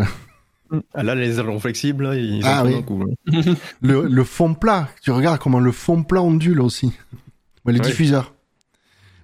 [0.94, 2.74] Ah, là, les ailerons flexibles, ils Ah oui.
[2.76, 3.02] un coup.
[3.02, 3.40] hein.
[3.80, 6.92] Le, le fond plat, tu regardes comment le fond plat ondule aussi.
[7.64, 7.86] Ouais, les Ouais.
[7.86, 8.34] diffuseurs.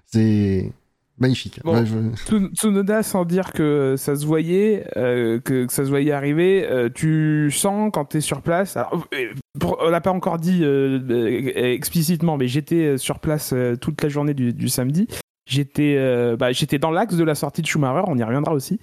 [0.07, 0.73] C'est
[1.19, 1.61] magnifique.
[1.65, 1.75] Bon.
[1.75, 5.91] Ouais, je- Tsun- Tsunoda, sans dire que ça se voyait, euh, que, que ça se
[5.91, 8.77] voyait arriver, euh, tu sens quand tu es sur place.
[8.77, 14.03] Alors, euh, pour- on l'a pas encore dit euh, explicitement, mais j'étais sur place toute
[14.03, 15.07] la journée du, du samedi.
[15.49, 15.97] J'étais
[16.39, 18.81] bah, j'étais dans l'axe de la sortie de Schumacher, on y reviendra aussi.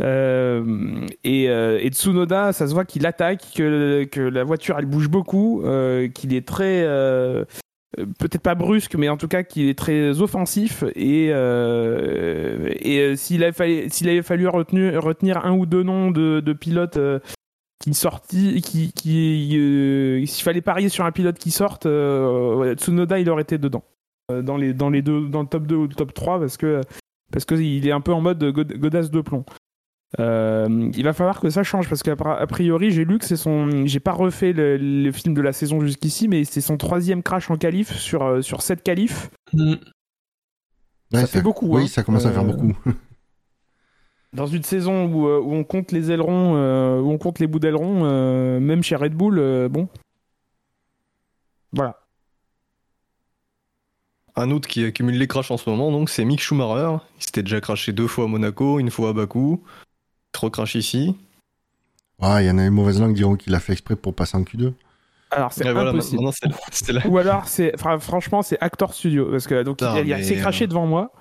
[0.00, 4.86] Euh, et, euh, et Tsunoda, ça se voit qu'il attaque, que, que la voiture elle
[4.86, 6.82] bouge beaucoup, euh, qu'il est très
[7.96, 13.16] peut-être pas brusque, mais en tout cas qu'il est très offensif et euh, et euh,
[13.16, 17.18] s'il avait fallu s'il avait fallu retenir un ou deux noms de, de pilotes euh,
[17.82, 23.18] qui sorti qui qui euh, s'il fallait parier sur un pilote qui sorte euh, Tsunoda
[23.18, 23.82] il aurait été dedans
[24.30, 26.56] Euh, dans les dans les deux dans le top 2 ou le top 3 parce
[26.56, 26.80] que
[27.32, 29.44] parce que il est un peu en mode god- godasse de plomb.
[30.20, 33.38] Euh, il va falloir que ça change parce qu'a a priori j'ai lu que c'est
[33.38, 37.22] son j'ai pas refait le, le film de la saison jusqu'ici mais c'est son troisième
[37.22, 39.74] crash en qualif sur euh, sur sept qualifs Mm.
[41.14, 41.86] Ouais, fait beaucoup, Oui, hein.
[41.86, 42.74] ça commence à faire Euh, beaucoup.
[44.34, 46.52] dans une saison où, où on compte les ailerons
[47.00, 49.88] où on compte les bouts d'ailerons même chez Red Bull bon
[51.72, 51.96] voilà
[54.36, 56.96] Un autre qui accumule les crashs en ce moment, donc, c'est Mick Schumacher.
[57.18, 59.62] Il s'était déjà crashé deux fois à Monaco, une fois à Bakou.
[60.34, 61.14] Il se recrache ici.
[62.20, 64.36] Ouais, il y en a une mauvaise langue diront qu'il a fait exprès pour passer
[64.36, 64.72] en Q2.
[65.30, 67.00] alors c'est voilà, impossible là.
[67.08, 70.36] ou alors c'est fra- franchement c'est Actor Studio parce que donc Non, il, il s'est
[70.36, 71.12] craché euh, devant moi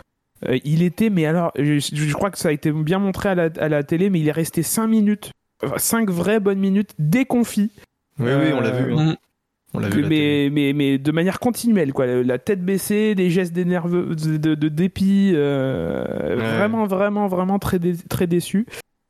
[0.48, 3.36] Euh, il était mais alors je, je crois que ça a été bien montré à
[3.36, 5.32] la, à la télé mais il est resté 5 minutes
[5.78, 7.72] 5 vraies bonnes minutes déconfit
[8.20, 8.94] Oui, oui, on l'a vu.
[8.94, 9.12] hein.
[9.14, 9.16] Mm.
[9.74, 10.02] On l'a vu.
[10.02, 12.06] la mais, mais, mais de manière continuelle, quoi.
[12.06, 13.64] La tête baissée, des gestes de,
[14.38, 16.58] de, de dépit, euh, Ouais.
[16.58, 18.66] vraiment, vraiment, vraiment très, dé- très déçu.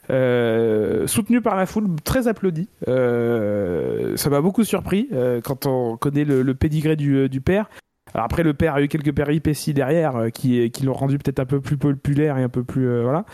[0.09, 2.67] Euh, soutenu par la foule, très applaudi.
[2.87, 7.69] Euh, ça m'a beaucoup surpris euh, quand on connaît le, le pédigré du, père.
[8.13, 11.77] Après, le père a eu quelques péripéties derrière qui, l'ont rendu peut-être un peu plus
[11.77, 13.01] populaire et un peu plus.
[13.01, 13.25] voilà.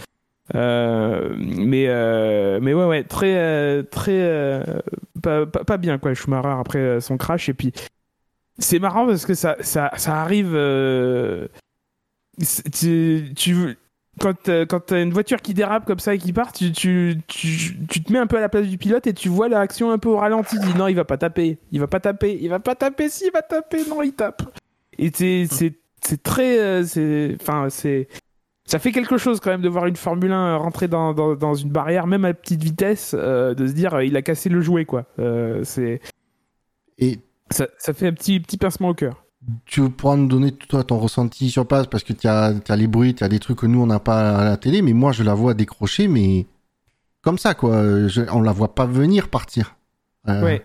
[0.53, 1.88] Mais,
[2.60, 4.63] mais ouais, ouais, très, très.
[5.23, 7.49] pas, pas, bien, quoi, Schumacher après son crash.
[7.49, 7.71] Et puis,
[8.60, 10.51] c'est marrant parce que ça, ça, ça arrive.
[12.71, 13.77] tu, tu,
[14.19, 17.17] quand, euh, quand t'as une voiture qui dérape comme ça et qui part, tu, tu,
[17.27, 19.91] tu, tu te mets un peu à la place du pilote et tu vois l'action
[19.91, 20.58] un peu au ralenti.
[20.60, 23.10] Tu dis non, il va pas taper, il va pas taper, il va pas taper,
[23.10, 24.41] si, il va taper, non, il tape.
[24.97, 26.60] Et c'est, c'est, c'est très.
[26.60, 28.08] euh, c'est, enfin, c'est.
[28.65, 31.53] Ça fait quelque chose quand même de voir une Formule 1 rentrer dans, dans, dans
[31.53, 34.84] une barrière, même à petite vitesse, euh, de se dire il a cassé le jouet,
[34.84, 35.06] quoi.
[35.63, 36.01] C'est,
[36.97, 39.23] Et ça, ça fait un petit, petit pincement au cœur.
[39.65, 41.88] Tu pourras nous donner toi ton ressenti sur place?
[41.88, 44.38] Parce que tu as, les bruits, tu as des trucs que nous on n'a pas
[44.38, 46.45] à la télé, mais moi je la vois décrocher, mais
[47.21, 48.07] comme ça quoi.
[48.07, 49.75] Je- on la voit pas venir partir.
[50.27, 50.63] Euh, Ouais.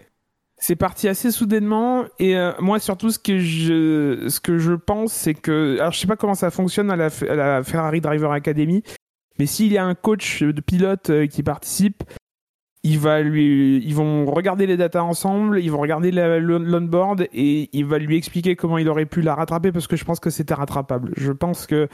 [0.64, 5.12] C'est parti assez soudainement et euh, moi surtout ce que je ce que je pense
[5.12, 8.30] c'est que alors je sais pas comment ça fonctionne à la, à la Ferrari Driver
[8.30, 8.84] Academy
[9.40, 12.04] mais s'il y a un coach de pilote euh, qui participe
[12.84, 17.84] il va lui ils vont regarder les datas ensemble ils vont regarder l'onboard et il
[17.84, 20.54] va lui expliquer comment il aurait pu la rattraper parce que je pense que c'était
[20.54, 21.88] rattrapable je pense que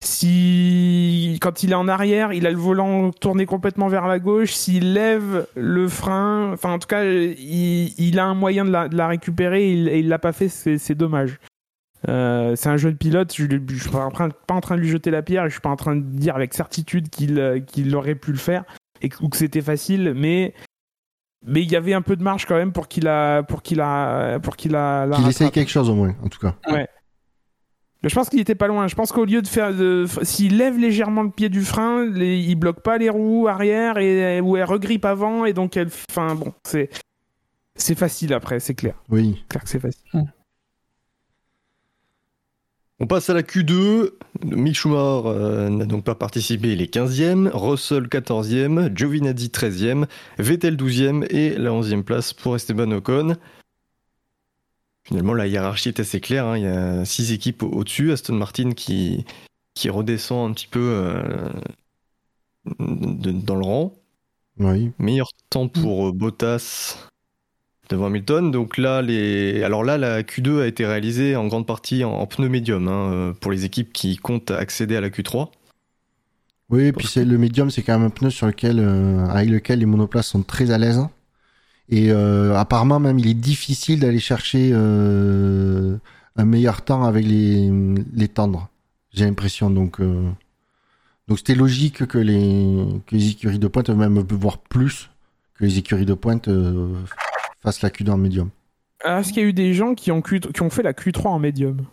[0.00, 4.52] si quand il est en arrière, il a le volant tourné complètement vers la gauche,
[4.52, 9.00] s'il lève le frein, enfin en tout cas, il, a un moyen de la, de
[9.02, 11.40] récupérer et il, il l'a pas fait, c'est dommage.
[12.08, 14.10] Euh, c'est un jeune pilote, je, je suis pas en,
[14.60, 17.08] train, de lui jeter la pierre, je suis pas en train de dire avec certitude
[17.08, 18.64] qu'il euh, qu'il aurait pu le faire
[19.02, 20.54] et que, ou que c'était facile, mais
[21.46, 23.80] mais il y avait un peu de marge quand même pour qu'il a pour qu'il
[23.80, 26.54] a pour qu'il a la Qu'il essaye quelque chose au moins, en tout cas.
[28.02, 28.86] Mais je pense qu'il était pas loin.
[28.86, 30.06] Je pense qu'au lieu de faire, de...
[30.22, 32.38] s'il lève légèrement le pied du frein, les...
[32.38, 36.34] il bloque pas les roues arrière et ou elle regrippe avant et donc elle, enfin
[36.36, 36.90] bon, c'est
[37.74, 39.44] c'est facile après, c'est clair, Oui.
[39.48, 40.02] clair que c'est facile.
[43.00, 44.10] On passe à la Q2.
[44.44, 47.48] Mick Schumacher euh, n'a donc pas participé, il est 15e.
[47.52, 48.92] Russell 14e.
[48.94, 50.06] Giovinazzi 13e.
[50.38, 51.24] Vettel 12e.
[51.30, 53.36] Et la 11e place pour Esteban Ocon.
[55.04, 56.46] Finalement, la hiérarchie est assez claire.
[56.46, 56.56] hein.
[56.58, 58.10] Il y a six équipes au- au-dessus.
[58.12, 59.24] Aston Martin qui,
[59.74, 61.50] qui redescend un petit peu euh,
[62.80, 63.94] de- dans le rang.
[64.58, 64.90] Oui.
[64.98, 67.07] Meilleur temps pour euh, Bottas
[67.88, 68.50] devant Hamilton.
[68.50, 69.62] Donc là, les...
[69.62, 73.12] Alors là, la Q2 a été réalisée en grande partie en, en pneu médium hein,
[73.12, 75.48] euh, pour les équipes qui comptent accéder à la Q3.
[76.70, 79.48] Oui, et puis c'est le médium, c'est quand même un pneu sur lequel, euh, avec
[79.48, 81.00] lequel les monoplaces sont très à l'aise.
[81.88, 85.96] Et euh, apparemment même, il est difficile d'aller chercher euh,
[86.36, 88.68] un meilleur temps avec les, tendres.
[89.14, 89.70] J'ai l'impression.
[89.70, 90.02] Donc,
[91.28, 95.08] donc c'était logique que les, que les écuries de pointe, même voire plus
[95.54, 96.50] que les écuries de pointe,
[97.62, 98.50] fassent la Q2 en médium.
[99.04, 100.40] Alors, Est-ce qu'il y a eu des gens qui ont, Q...
[100.40, 101.86] qui ont fait la Q3 en médium?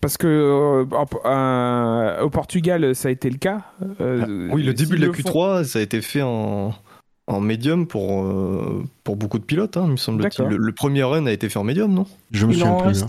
[0.00, 0.84] Parce que euh,
[1.24, 3.64] euh, au Portugal, ça a été le cas.
[4.00, 6.74] Euh, oui, le début de la le font- Q3, ça a été fait en,
[7.26, 10.44] en médium pour, euh, pour beaucoup de pilotes, hein, me semble-t-il.
[10.46, 12.06] Le, le premier run a été fait en médium, non?
[12.32, 13.02] Je me Il souviens plus.
[13.04, 13.06] hein.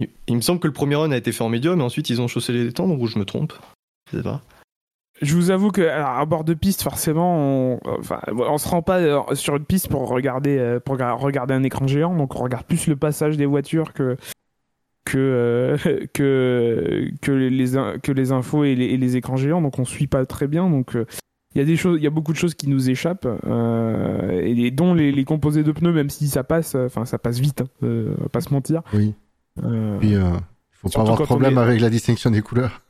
[0.00, 2.10] il, il me semble que le premier run a été fait en médium et ensuite
[2.10, 3.52] ils ont chaussé les tendres ou je me trompe
[4.10, 4.42] Je sais pas.
[5.22, 8.82] Je vous avoue que alors, à bord de piste, forcément, on, enfin, on se rend
[8.82, 12.34] pas euh, sur une piste pour regarder euh, pour ga- regarder un écran géant, donc
[12.34, 14.16] on regarde plus le passage des voitures que
[15.04, 15.76] que euh,
[16.12, 20.08] que que les que les infos et les, et les écrans géants, donc on suit
[20.08, 21.06] pas très bien, donc euh,
[21.54, 24.40] il y a des choses, il y a beaucoup de choses qui nous échappent, euh,
[24.42, 27.38] et dont les, les composés de pneus, même si ça passe, euh, enfin ça passe
[27.38, 28.82] vite, hein, euh, pas se mentir.
[28.92, 29.14] Oui.
[29.62, 32.82] Euh, Puis, euh, il faut pas avoir de problème est- avec la distinction des couleurs.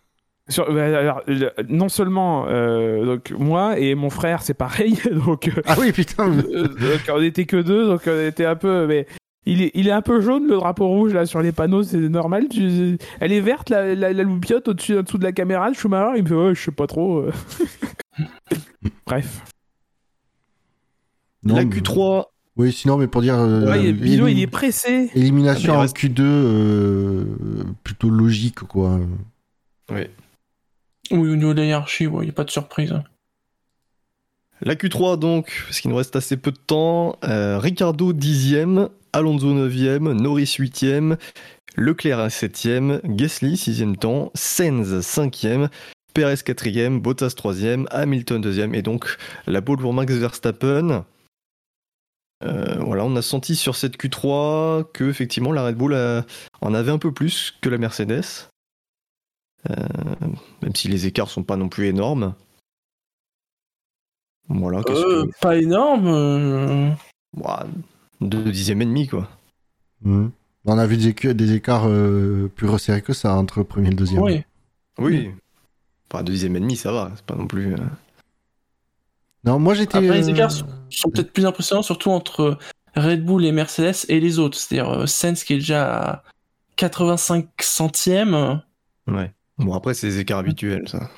[0.49, 5.49] Sur- bah, alors, le- non seulement euh, donc moi et mon frère c'est pareil donc
[5.49, 6.31] euh, Ah oui, putain.
[6.31, 9.07] euh, donc, on était que deux donc on était un peu mais
[9.47, 11.97] il est, il est un peu jaune le drapeau rouge là sur les panneaux c'est
[11.97, 15.69] normal tu- elle est verte la, la, la loupiote au-dessus en dessous de la caméra
[15.69, 17.25] le Schumacher il me fait ouais je sais pas trop
[19.07, 19.43] bref
[21.43, 22.25] Non, la mais- Q3,
[22.57, 23.39] Oui, sinon, mais pour dire.
[23.39, 27.25] euh, Ouais, Bilo élim- il est pressé Élimination Ah, il en reste- Q2, euh,
[27.83, 28.99] plutôt logique, quoi.
[29.91, 30.03] oui.
[31.11, 32.95] Oui, au niveau de la hiérarchie, il n'y a pas de surprise.
[34.61, 37.19] La Q3 donc, parce qu'il nous reste assez peu de temps.
[37.25, 41.19] Euh, Ricardo 10e, Alonso 9e, Norris 8e,
[41.77, 45.69] Leclerc 7e, Gasly 6e temps, Sainz 5e,
[46.15, 51.05] Perez 4e, Bottas 3e, Hamilton 2e et donc la pole pour Max Verstappen.
[52.43, 55.97] Euh, voilà, on a senti sur cette Q3 que effectivement la Red Bull
[56.61, 58.49] en avait un peu plus que la Mercedes.
[59.71, 59.77] Euh,
[60.63, 62.35] même si les écarts sont pas non plus énormes.
[64.49, 65.31] Voilà, Euh, que...
[65.41, 66.97] Pas énorme.
[67.37, 67.67] Ouah,
[68.21, 69.29] Deux dixièmes et demi, quoi.
[70.03, 70.31] Mhm.
[70.67, 73.91] On a vu des, des écarts euh, plus resserrés que ça entre le premier et
[73.91, 74.23] le deuxième.
[74.23, 74.43] Oui.
[74.99, 75.31] Oui.
[76.11, 77.13] Enfin, deux dixièmes et demi, ça va.
[77.17, 77.75] C'est pas non plus.
[77.75, 77.79] euh,
[79.45, 79.99] Non, moi j'étais.
[79.99, 82.59] Après, les écarts sont, sont peut-être plus impressionnants, surtout entre
[82.97, 84.57] Red Bull et Mercedes et les autres.
[84.59, 86.23] C'est-à-dire euh, Sainz qui est déjà à
[86.77, 88.63] 85 centièmes.
[89.07, 89.33] Ouais.
[89.59, 91.09] Bon, après, c'est des écarts habituels, ça.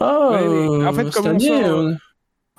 [0.00, 1.94] Ah, Ouais, mais en fait, euh, comme on année, sort, euh,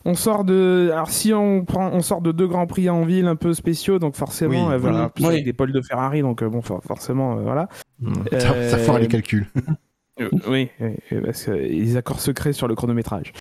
[0.05, 0.89] On sort de.
[0.91, 3.99] Alors, si on prend, on sort de deux grands prix en ville un peu spéciaux,
[3.99, 7.37] donc forcément, Oui, euh, voilà, avec des pôles de Ferrari, donc euh, bon, for- forcément,
[7.37, 7.67] euh, voilà.
[8.01, 8.39] Ouais.
[8.39, 9.47] Ça, ça fera les calculs.
[10.21, 10.69] euh, oui,
[11.23, 13.33] parce que les accords secrets sur le chronométrage.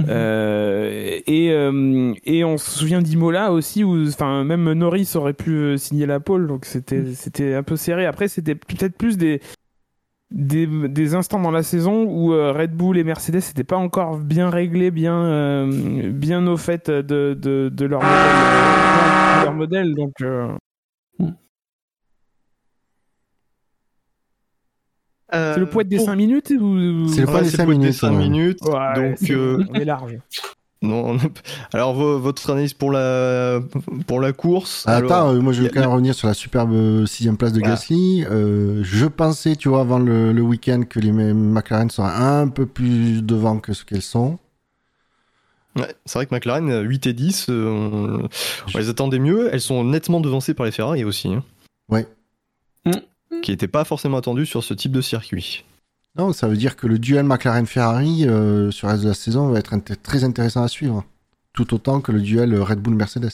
[0.00, 0.06] Mhm.
[0.10, 5.76] Euh, et, euh, et on se souvient d'Imola aussi, où enfin, même Norris aurait pu
[5.76, 8.06] signer la pole, donc c'était c'était un peu serré.
[8.06, 9.40] Après, c'était peut-être plus des,
[10.30, 14.18] des, des instants dans la saison où euh, Red Bull et Mercedes n'étaient pas encore
[14.18, 18.16] bien réglés, bien, euh, bien au fait de, de, de leur modèle.
[18.16, 20.48] euh, de leur modèle donc, euh,
[25.30, 27.06] c'est le poète des pour- 5 minutes ou...
[27.08, 28.16] C'est le Ouais, poids des c'est cinq poète des minutes, cinq ouais.
[28.16, 28.58] minutes.
[28.64, 30.18] Ouais, donc, c'est- euh, on est large.
[30.82, 33.60] Non, on est- alors, vo- votre analyse pour la,
[34.06, 34.84] pour la course.
[34.86, 37.36] Ah, alors, Attends, euh, moi je veux quand même revenir sur la superbe euh, sixième
[37.36, 37.74] place de Voilà.
[37.74, 38.24] Gasly.
[38.30, 42.66] Euh, je pensais, tu vois, avant le, le week-end que les McLaren seraient un peu
[42.66, 44.38] plus devant que ce qu'elles sont.
[45.76, 48.28] Ouais, c'est vrai que McLaren, euh, 8 et 10, euh, on,
[48.74, 49.48] on les attendait mieux.
[49.52, 51.28] Elles sont nettement devancées par les Ferrari aussi.
[51.32, 51.44] hein.
[51.88, 52.06] Ouais.
[52.84, 53.40] Mm.
[53.42, 55.64] Qui n'étaient pas forcément attendues sur ce type de circuit.
[56.18, 59.50] Non, ça veut dire que le duel McLaren-Ferrari euh, sur le reste de la saison
[59.50, 61.04] va être très intéressant à suivre.
[61.52, 63.30] Tout autant que le duel Red Bull-Mercedes.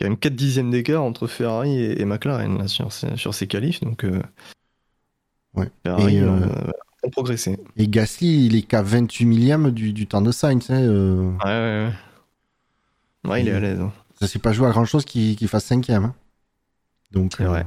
[0.00, 3.46] Y a même 4 dixièmes d'écart entre Ferrari et, et McLaren là, sur, sur ces
[3.46, 3.80] qualifs.
[3.80, 4.20] Donc, euh,
[5.54, 5.70] Ouais.
[5.84, 6.28] Ferrari Et, euh,
[7.04, 7.58] euh, progressé.
[7.76, 10.70] Et Gasly, il est qu'à 28 millième du, du temps de Sainz.
[10.70, 11.90] hein, Ouais, ouais,
[13.24, 13.30] ouais.
[13.30, 13.80] Ouais, il est à l'aise.
[13.80, 13.92] hein.
[14.20, 16.04] ça s'est pas joué à grand chose qu'il fasse cinquième.
[16.04, 16.14] hein.
[17.12, 17.66] Donc, C'est vrai.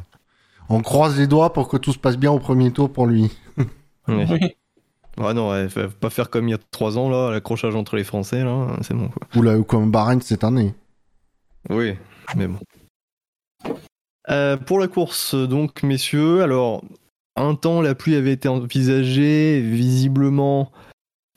[0.70, 3.32] On croise les doigts pour que tout se passe bien au premier tour pour lui.
[4.08, 4.26] Ouais.
[4.30, 4.40] Oui.
[5.24, 7.98] Ouais, non, ouais, faut pas faire comme il y a 3 ans, là, l'accrochage entre
[7.98, 9.28] les Français, là, c'est bon, quoi.
[9.36, 10.74] Ou, là, ou comme Bahreïn cette année.
[11.70, 11.96] Oui,
[12.38, 12.60] mais bon.
[14.30, 16.84] Euh, pour la course, donc, messieurs, alors,
[17.36, 20.72] un temps, la pluie avait été envisagée, visiblement,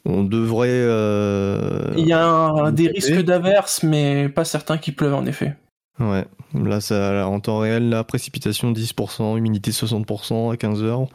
[0.05, 0.69] on devrait...
[0.71, 5.57] euh, Il y a un- des risques d'averse, mais pas certain qu'il pleuve en effet.
[6.01, 6.25] Ouais,
[6.55, 11.07] là, ça, en temps réel, la précipitation 10%, humidité 60% à 15 heures.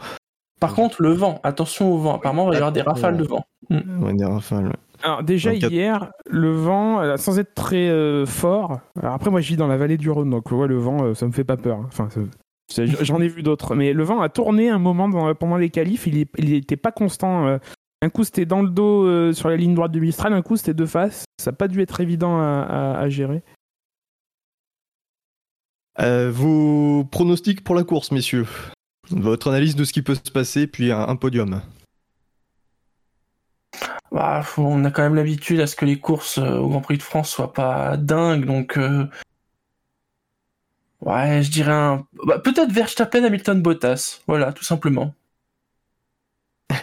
[0.59, 2.15] Par contre, le vent, attention au vent.
[2.15, 3.45] Apparemment, il va y avoir des rafales de vent.
[3.69, 4.71] On va dire, enfin, le-
[5.03, 8.79] Alors déjà hier, le vent, euh, sans être très euh, fort.
[8.99, 11.13] Alors après moi je vis dans la vallée du Rhône, donc ouais, le vent, euh,
[11.13, 11.77] ça me fait pas peur.
[11.77, 11.85] hein.
[11.87, 12.07] Enfin,
[12.71, 15.69] ça- j'en ai vu d'autres, mais le vent a tourné un moment dans- pendant les
[15.69, 16.07] qualifs.
[16.07, 17.59] Il, est- il était pas constant.
[18.01, 20.55] Un coup c'était dans le dos euh, sur la ligne droite du Mistral, un coup
[20.57, 21.25] c'était de face.
[21.39, 23.43] Ça a pas dû être évident à, à- à gérer.
[25.99, 28.45] Euh, vos pronostics pour la course, messieurs
[29.09, 31.61] Votre analyse de ce qui peut se passer, puis un, un podium.
[34.11, 36.81] Bah, faut- on a quand même l'habitude à ce que les courses euh, au Grand
[36.81, 39.05] Prix de France soient pas dingues, donc euh,
[41.01, 45.13] ouais, je dirais un bah, peut-être Verstappen, Hamilton, Bottas, voilà, tout simplement.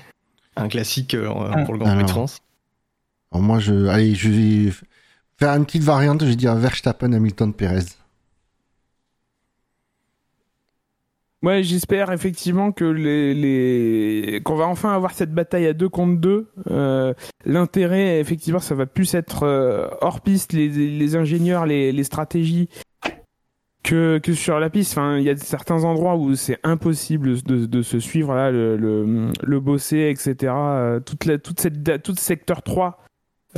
[0.56, 1.62] Un classique euh, Ah.
[1.64, 2.10] pour le Grand Prix de.
[2.10, 2.38] France.
[3.32, 4.72] Alors moi, je, allez, je vais
[5.38, 6.20] faire une petite variante.
[6.22, 7.86] Je vais dire Verstappen, Hamilton, Perez.
[11.44, 14.40] Ouais, j'espère effectivement que les, les...
[14.40, 16.46] qu'on va enfin avoir cette bataille à deux contre deux.
[16.70, 17.12] Euh,
[17.44, 22.70] L'intérêt, effectivement, ça va plus être euh, hors piste, les, les ingénieurs, les, les stratégies,
[23.82, 24.92] que, que sur la piste.
[24.92, 28.78] Enfin, il y a certains endroits où c'est impossible de, de se suivre là, le,
[28.78, 30.50] le, bosser, etc.
[30.56, 33.02] Euh, Toute, la, toute cette, toute secteur 3.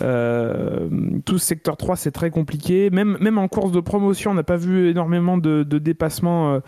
[0.00, 0.90] Euh,
[1.24, 4.58] tout secteur 3 c'est très compliqué même, même en course de promotion on n'a pas
[4.58, 6.60] vu énormément de, de dépassements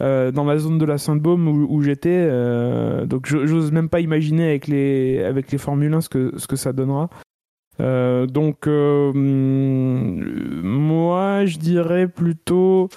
[0.00, 2.10] euh, dans la zone de la Sainte-Baume où, j'étais.
[2.10, 6.46] euh, donc j'ose même pas imaginer avec les, avec les Formule 1 ce que, ce
[6.46, 7.10] que ça donnera.
[7.80, 9.12] Euh, donc euh,
[10.62, 12.88] moi je dirais plutôt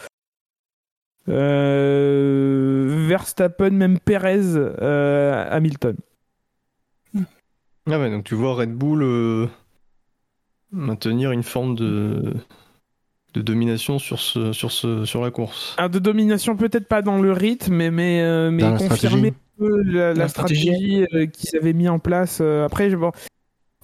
[3.08, 4.56] Verstappen, même Perez,
[5.50, 5.96] Hamilton.
[7.90, 9.50] Ah ouais, donc tu vois Red Bull
[10.72, 12.34] maintenir une forme de,
[13.34, 15.76] de domination sur, ce, sur, ce, sur la course.
[15.78, 19.28] Un de domination peut-être pas dans le rythme, mais, mais, euh, mais confirmer stratégie.
[19.28, 21.06] un peu la, la La stratégie, stratégie.
[21.14, 22.40] euh, qu'ils avaient mis en place.
[22.42, 23.12] euh, après, je- bon,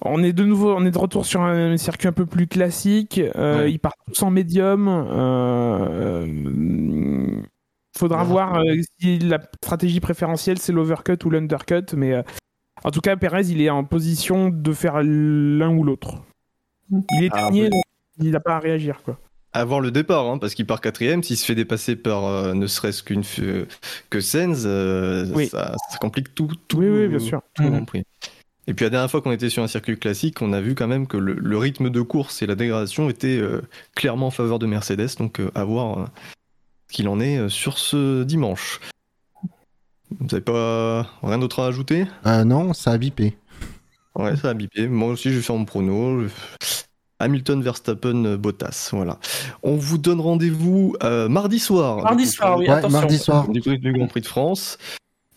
[0.04, 3.20] on est de nouveau, on est de retour sur un circuit un peu plus classique.
[3.36, 3.72] euh, Ouais.
[3.72, 4.86] Ils partent tous en médium.
[4.88, 7.40] euh, euh,
[7.96, 8.28] faudra Ouais.
[8.28, 12.22] voir euh, si la stratégie préférentielle c'est l'overcut ou l'undercut, mais euh,
[12.84, 16.22] en tout cas, Perez, il est en position de faire l'un ou l'autre.
[16.90, 17.70] Il est Ah, dernier, ouais.
[18.20, 19.18] il n'a pas à réagir, quoi.
[19.58, 22.66] Avoir le départ, hein, parce qu'il part quatrième, s'il se fait dépasser par euh, ne
[22.66, 23.66] serait-ce qu'une f-
[24.10, 25.48] que Sens, euh, Oui.
[25.48, 27.42] ça, ça complique tout, tout, Oui, oui, bien sûr.
[27.54, 27.64] tout.
[27.64, 28.04] Grand Prix.
[28.68, 30.86] Et puis la dernière fois qu'on était sur un circuit classique, on a vu quand
[30.86, 33.62] même que le, le rythme de course et la dégradation étaient euh,
[33.96, 36.04] clairement en faveur de Mercedes, donc euh, à voir euh,
[36.90, 38.78] ce qu'il en est euh, sur ce dimanche.
[40.20, 42.06] Vous n'avez pas rien d'autre à ajouter?
[42.26, 43.36] Euh, non, ça a bipé.
[44.14, 44.86] Ouais, ça a bipé.
[44.88, 46.22] Moi aussi, je vais faire mon prono.
[46.28, 46.28] Je-
[47.20, 48.90] Hamilton, Verstappen, euh, Bottas.
[48.92, 49.18] Voilà.
[49.62, 52.02] On vous donne rendez-vous euh, mardi soir.
[52.04, 52.98] Mardi coup, soir, oui, Ouais, attention.
[53.00, 53.46] mardi soir.
[53.48, 54.78] le débrief du Grand Prix de France.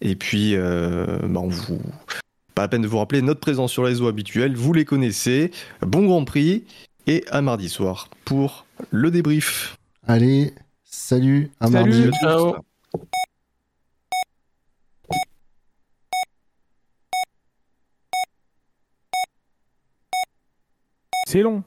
[0.01, 1.81] Et puis, euh, bah, on vous.
[2.55, 4.55] Pas la peine de vous rappeler notre présence sur les réseaux habituels.
[4.55, 5.51] Vous les connaissez.
[5.81, 6.65] Bon Grand Prix.
[7.07, 9.77] Et à mardi soir pour le débrief.
[10.07, 10.53] Allez,
[10.83, 11.91] salut, à Salut.
[12.11, 12.17] mardi.
[12.21, 12.55] Ciao.
[21.27, 21.63] C'est long.